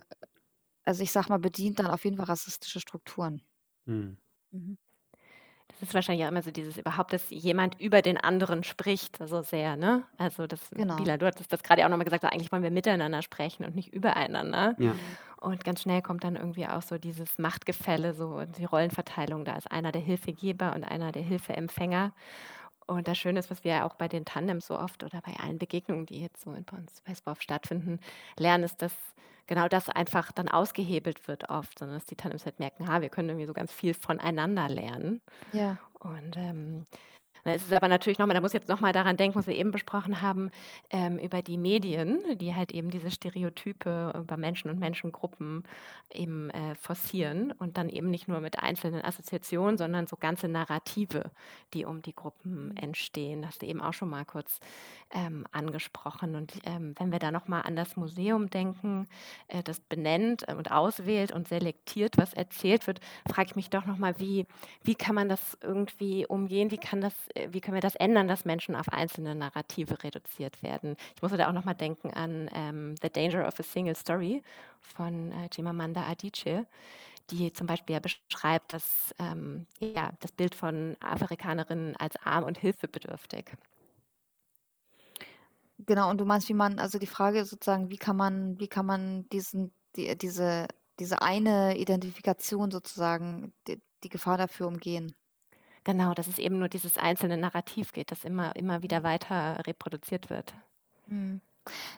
[0.88, 3.42] also ich sag mal, bedient dann auf jeden Fall rassistische Strukturen.
[3.88, 4.18] Hm.
[4.52, 4.78] Mhm.
[5.68, 9.42] Das ist wahrscheinlich auch immer so dieses überhaupt, dass jemand über den anderen spricht, so
[9.42, 10.06] sehr, ne?
[10.18, 10.96] Also das, Genau.
[10.96, 13.94] Bila, du hattest das gerade auch nochmal gesagt, eigentlich wollen wir miteinander sprechen und nicht
[13.94, 14.76] übereinander.
[14.80, 14.96] Ja.
[15.40, 19.46] Und ganz schnell kommt dann irgendwie auch so dieses Machtgefälle, so die Rollenverteilung.
[19.46, 22.12] Da ist einer der Hilfegeber und einer der Hilfeempfänger.
[22.88, 25.34] Und das Schöne ist, was wir ja auch bei den Tandems so oft oder bei
[25.44, 28.00] allen Begegnungen, die jetzt so bei uns bei SWOF stattfinden,
[28.38, 28.94] lernen, ist, dass
[29.46, 33.10] genau das einfach dann ausgehebelt wird oft, sondern dass die Tandems halt merken, ha, wir
[33.10, 35.22] können irgendwie so ganz viel voneinander lernen.
[35.52, 35.78] Ja.
[36.00, 36.86] Und ähm,
[37.44, 39.56] dann ist es aber natürlich nochmal, da muss ich jetzt nochmal daran denken, was wir
[39.56, 40.52] eben besprochen haben,
[40.90, 45.64] ähm, über die Medien, die halt eben diese Stereotype über Menschen und Menschengruppen
[46.14, 51.32] eben äh, forcieren und dann eben nicht nur mit einzelnen Assoziationen, sondern so ganze Narrative,
[51.74, 53.42] die um die Gruppen entstehen.
[53.42, 54.60] Das hast du eben auch schon mal kurz
[55.12, 56.36] ähm, angesprochen.
[56.36, 59.08] Und ähm, wenn wir da nochmal an das Museum denken,
[59.48, 64.20] äh, das benennt und auswählt und selektiert, was erzählt wird, frage ich mich doch nochmal,
[64.20, 64.46] wie,
[64.84, 66.72] wie kann man das irgendwie umgehen?
[66.72, 70.62] Wie, kann das, äh, wie können wir das ändern, dass Menschen auf einzelne Narrative reduziert
[70.64, 70.96] werden?
[71.16, 74.44] Ich musste da auch nochmal denken an ähm, The Danger of a Single Story
[74.82, 76.66] von äh, Chimamanda Adichie
[77.30, 82.58] die zum Beispiel ja beschreibt, dass ähm, ja, das Bild von Afrikanerinnen als arm und
[82.58, 83.52] hilfebedürftig.
[85.80, 88.68] Genau, und du meinst, wie man, also die Frage ist sozusagen, wie kann man, wie
[88.68, 90.68] kann man diesen, die, diese,
[91.00, 95.14] diese eine Identifikation sozusagen, die, die Gefahr dafür umgehen?
[95.88, 100.30] Genau, dass es eben nur dieses einzelne Narrativ geht, das immer, immer wieder weiter reproduziert
[100.30, 100.54] wird.
[101.06, 101.40] Mhm.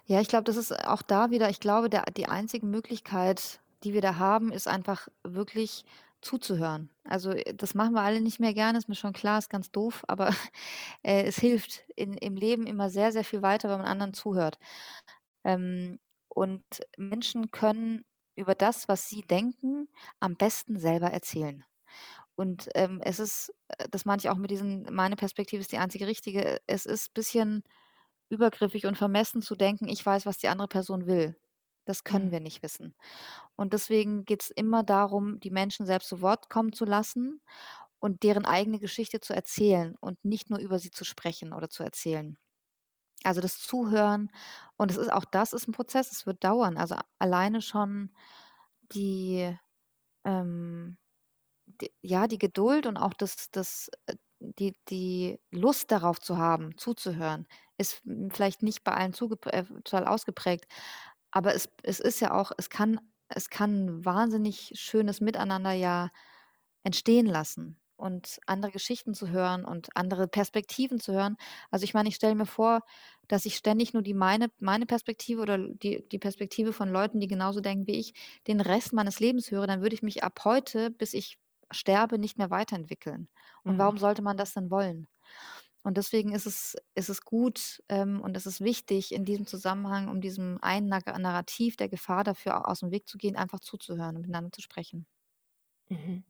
[0.06, 3.94] Ja, ich glaube, das ist auch da wieder, ich glaube, der, die einzige Möglichkeit, die
[3.94, 5.86] wir da haben, ist einfach wirklich
[6.22, 6.92] zuzuhören.
[7.04, 9.72] Also äh, das machen wir alle nicht mehr gerne, ist mir schon klar, ist ganz
[9.72, 10.30] doof, aber
[11.02, 14.60] äh, es hilft in, im Leben immer sehr, sehr viel weiter, wenn man anderen zuhört.
[15.44, 16.64] Ähm, und
[16.96, 21.66] Menschen können über das, was sie denken, am besten selber erzählen.
[22.40, 25.78] Und ähm, es ist, äh, das meine ich auch mit diesen, meine Perspektive ist die
[25.80, 27.64] einzige richtige, es ist ein bisschen
[28.30, 31.38] übergriffig und vermessen zu denken, ich weiß, was die andere Person will.
[31.86, 32.32] Das können Mhm.
[32.32, 32.96] wir nicht wissen.
[33.56, 37.42] Und deswegen geht es immer darum, die Menschen selbst zu Wort kommen zu lassen
[38.00, 41.84] und deren eigene Geschichte zu erzählen und nicht nur über sie zu sprechen oder zu
[41.84, 42.38] erzählen.
[43.24, 44.32] Also das Zuhören
[44.78, 46.78] und es ist auch das ist ein Prozess, es wird dauern.
[46.78, 48.12] Also alleine schon
[48.94, 49.58] die,
[50.26, 50.98] ähm,
[51.82, 56.78] die ja, die Geduld und auch das das äh, die die Lust darauf zu haben,
[56.78, 58.02] zuzuhören, ist
[58.32, 60.66] vielleicht nicht bei allen äh, total ausgeprägt,
[61.32, 63.00] aber es es ist ja auch es kann
[63.30, 66.10] es kann 'n wahnsinnig schönes Miteinander ja
[66.84, 71.36] entstehen lassen und andere Geschichten zu hören und andere Perspektiven zu hören.
[71.72, 72.82] Also, ich meine, ich stelle mir vor,
[73.28, 77.28] dass ich ständig nur die meine meine Perspektive oder die die Perspektive von Leuten, die
[77.28, 78.14] genauso denken wie ich,
[78.48, 81.38] den Rest meines Lebens höre, dann würde ich mich ab heute, bis ich
[81.72, 83.30] sterbe, nicht mehr weiterentwickeln.
[83.66, 83.80] Und Mhm.
[83.80, 85.08] warum sollte man das denn wollen?
[85.84, 90.10] Und deswegen ist es ist es gut, ähm, und es ist wichtig, in diesem Zusammenhang,
[90.10, 94.16] um diesem einen Nar Narrativ der Gefahr dafür aus dem Weg zu gehen, einfach zuzuhören
[94.18, 95.08] und miteinander zu sprechen.
[95.90, 96.24] Mhm.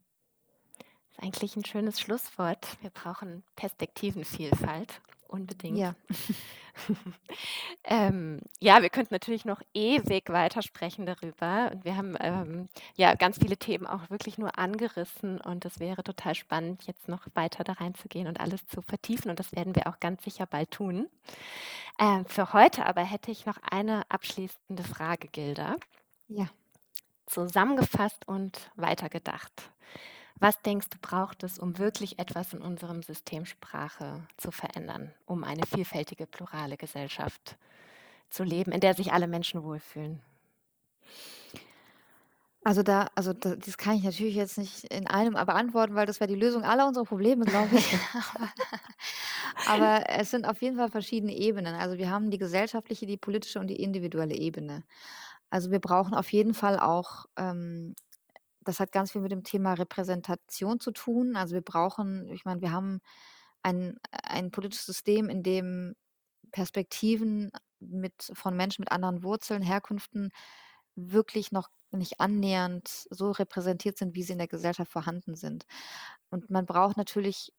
[1.07, 2.77] Das ist eigentlich ein schönes Schlusswort.
[2.81, 5.83] Wir brauchen Perspektivenvielfalt, unbedingt.
[5.83, 5.95] Ja.
[7.85, 11.71] Ähm, ja, wir könnten natürlich noch ewig weitersprechen darüber.
[11.71, 15.41] Und wir haben ähm, ja ganz viele Themen auch wirklich nur angerissen.
[15.41, 19.31] Und es wäre total spannend, jetzt noch weiter da reinzugehen und alles zu vertiefen.
[19.31, 21.07] Und das werden wir auch ganz sicher bald tun.
[21.99, 25.77] Ähm, für heute aber hätte ich noch eine abschließende Frage, Gilda.
[26.27, 26.47] Ja.
[27.25, 29.71] Zusammengefasst und weitergedacht.
[30.39, 35.43] Was denkst du, braucht es, um wirklich etwas in unserem System Sprache zu verändern, um
[35.43, 37.57] eine vielfältige, plurale Gesellschaft
[38.29, 40.21] zu leben, in der sich alle Menschen wohlfühlen?
[42.65, 46.19] Also da also da das kann ich natürlich jetzt nicht in einem beantworten, weil das
[46.19, 47.97] wäre die Lösung aller unserer Probleme, glaube ich.
[49.65, 51.75] Aber es sind auf jeden Fall verschiedene Ebenen.
[51.75, 54.83] Also, wir haben die gesellschaftliche, die politische und die individuelle Ebene.
[55.49, 57.95] Also, wir brauchen auf jeden Fall auch ähm,
[58.69, 61.35] das hat ganz viel mit dem Thema Repräsentation zu tun.
[61.35, 63.01] Also, wir brauchen ich meine, wir haben
[63.63, 65.95] ein ein politisches System, in dem
[66.51, 70.31] Perspektiven mit von Menschen mit anderen Wurzeln, Herkünften
[70.95, 75.65] wirklich noch nicht annähernd so repräsentiert sind, wie sie in der Gesellschaft vorhanden sind.
[76.29, 77.53] Und man braucht natürlich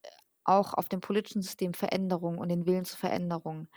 [0.44, 3.68] auch auf dem politischen System Veränderung und den Willen zur Veränderung.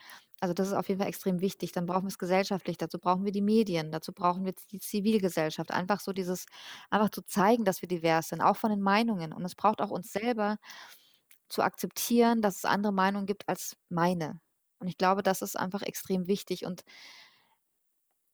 [0.44, 1.72] Also das ist auf jeden Fall extrem wichtig.
[1.72, 5.72] Dann brauchen wir es gesellschaftlich, dazu brauchen wir die Medien, dazu brauchen wir die Zivilgesellschaft.
[5.72, 6.48] Einfach so dieses,
[6.90, 9.32] einfach zu zeigen, dass wir divers sind, auch von den Meinungen.
[9.32, 10.58] Und es braucht auch uns selber
[11.48, 14.42] zu akzeptieren, dass es andere Meinungen gibt als meine.
[14.80, 16.66] Und ich glaube, das ist einfach extrem wichtig.
[16.66, 16.84] Und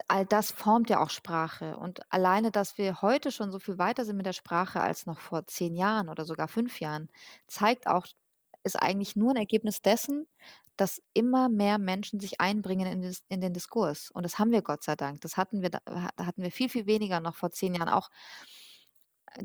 [0.07, 1.78] all das formt ja auch Sprache.
[1.78, 5.20] Und alleine, dass wir heute schon so viel weiter sind mit der Sprache als noch
[5.20, 7.07] vor zehn Jahren oder sogar fünf Jahren,
[7.45, 8.07] zeigt auch,
[8.64, 10.26] ist eigentlich nur ein Ergebnis dessen,
[10.80, 14.12] dass immer mehr Menschen sich einbringen in, des, in den Diskurs.
[14.12, 15.20] Und das haben wir Gott sei Dank.
[15.20, 15.82] Das hatten wir, da
[16.18, 17.90] hatten wir viel, viel weniger noch vor zehn Jahren.
[17.90, 18.10] Auch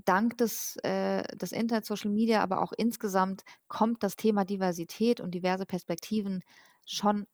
[0.05, 5.33] dank des, äh, des Internet, Social Media, aber auch insgesamt kommt das Thema Diversität und
[5.33, 6.45] diverse Perspektiven
[6.85, 7.27] schon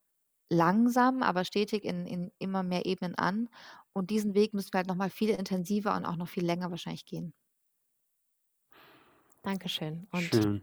[0.49, 3.51] langsam, aber stetig in, in immer mehr Ebenen an.
[3.93, 7.05] Und diesen Weg müssen wir halt nochmal viel intensiver und auch noch viel länger wahrscheinlich
[7.05, 7.35] gehen.
[9.43, 10.07] Dankeschön.
[10.11, 10.63] Und Schön.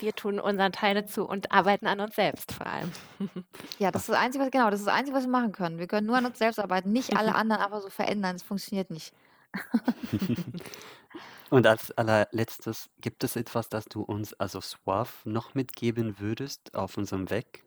[0.00, 2.92] Wir tun unseren Teil dazu und arbeiten an uns selbst vor allem.
[3.78, 5.78] Ja, das ist das Einzige, was, genau, das ist das Einzige, was wir machen können.
[5.78, 8.36] Wir können nur an uns selbst arbeiten, nicht alle anderen aber so verändern.
[8.36, 9.12] Es funktioniert nicht.
[11.50, 16.96] Und als allerletztes, gibt es etwas, das du uns, also Swav, noch mitgeben würdest auf
[16.96, 17.62] unserem Weg?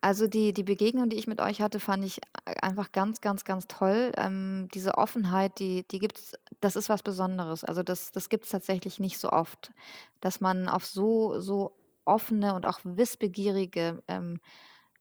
[0.00, 2.20] Also die die Begegnung, die ich mit euch hatte, fand ich
[2.62, 4.12] einfach ganz, ganz, ganz toll.
[4.16, 7.64] Ähm, diese Offenheit, die die gibt's das ist was Besonderes.
[7.64, 9.72] Also das das gibt's tatsächlich nicht so oft,
[10.20, 14.40] dass man auf so so offene und auch wissbegierige, ähm,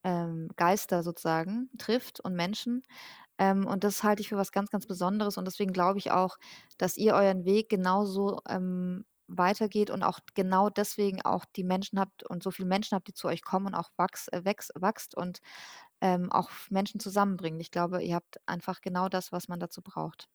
[0.03, 2.83] ähm, Geister sozusagen trifft und Menschen.
[3.39, 6.37] Ähm, und das halte ich für was ganz, ganz Besonderes und deswegen glaube ich auch,
[6.77, 12.23] dass ihr euren Weg genauso, ähm, weitergeht und auch genau deswegen auch die Menschen habt
[12.23, 15.15] und so viele Menschen habt, die zu euch kommen und auch wachs äh, wächst wächst
[15.15, 15.39] und,
[16.01, 17.59] ähm, auch Menschen zusammenbringen.
[17.59, 20.29] Ich glaube, ihr habt einfach genau das, was man dazu braucht.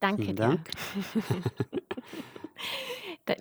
[0.00, 0.64] Danke Vielen dir.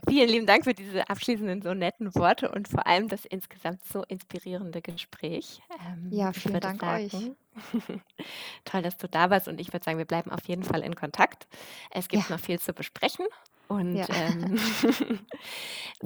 [0.07, 4.03] Vielen lieben Dank für diese abschließenden so netten Worte und vor allem das insgesamt so
[4.03, 5.61] inspirierende Gespräch.
[5.85, 7.31] Ähm, Ja, vielen Dank euch.
[8.65, 10.95] toll, dass du da warst und ich würde sagen, wir bleiben auf jeden Fall in
[10.95, 11.47] Kontakt.
[11.89, 13.25] Es gibt Ja, noch viel zu besprechen
[13.67, 14.07] und ja.
[14.09, 14.57] ähm,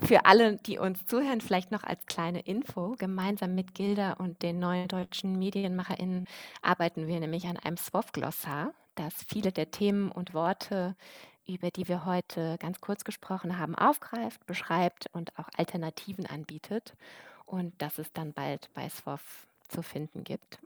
[0.01, 4.59] für alle, die uns zuhören, vielleicht noch als kleine Info, gemeinsam mit Gilda und den
[4.59, 6.25] neuen deutschen MedienmacherInnen
[6.61, 10.95] arbeiten wir nämlich an einem SWOF-Glossar, das viele der Themen und Worte
[11.47, 16.95] über die wir heute ganz kurz gesprochen haben, aufgreift, beschreibt und auch Alternativen anbietet
[17.45, 20.59] und dass es dann bald bei SWOF zu finden gibt.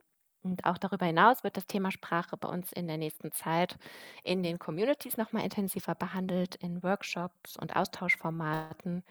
[0.43, 3.77] Und auch darüber hinaus wird das Thema Sprache bei uns in der nächsten Zeit
[4.23, 9.03] in den Communities nochmal intensiver behandelt, in Workshops und Austauschformaten,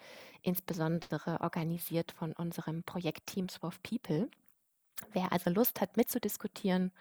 [0.42, 4.28] insbesondere organisiert von unserem Projektteam SWOF People.
[5.12, 6.92] Wer also Lust hat, mitzudiskutieren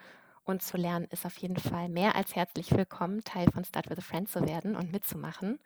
[0.45, 3.97] und zu lernen ist auf jeden Fall mehr als herzlich willkommen, Teil von Start with
[3.97, 5.59] a Friend zu werden und mitzumachen.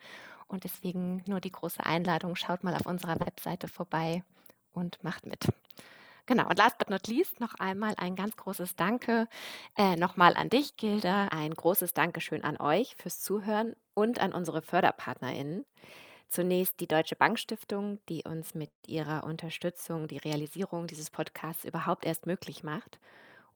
[0.48, 4.24] Und deswegen nur die große Einladung, schaut mal auf unserer Webseite vorbei
[4.74, 5.48] und macht mit.
[6.26, 9.28] Genau, und last but not least noch einmal ein ganz großes Danke
[9.78, 11.30] äh, nochmal an dich, Gilda.
[11.30, 15.66] Ein großes Dankeschön an euch fürs Zuhören und an unsere FörderpartnerInnen.
[16.30, 22.26] Zunächst die Deutsche Bankstiftung, die uns mit ihrer Unterstützung die Realisierung dieses Podcasts überhaupt erst
[22.26, 23.00] möglich macht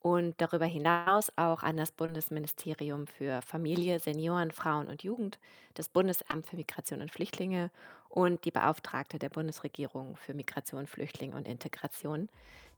[0.02, 5.38] und darüber hinaus auch an das Bundesministerium für Familie, Senioren, Frauen und Jugend,
[5.76, 7.70] das Bundesamt für Migration und Flüchtlinge
[8.10, 12.30] und die Beauftragte der Bundesregierung für Migration, Flüchtlinge und Integration,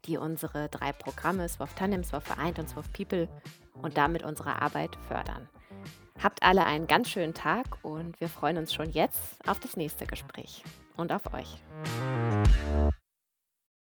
[0.06, 3.30] die unsere drei Programme SWOF Tandem, SWOF Vereint und SWOF People
[3.82, 5.48] und damit unsere Arbeit fördern.
[6.22, 10.06] Habt alle einen ganz schönen Tag und wir freuen uns schon jetzt auf das nächste
[10.06, 10.64] Gespräch
[10.96, 11.58] und auf euch.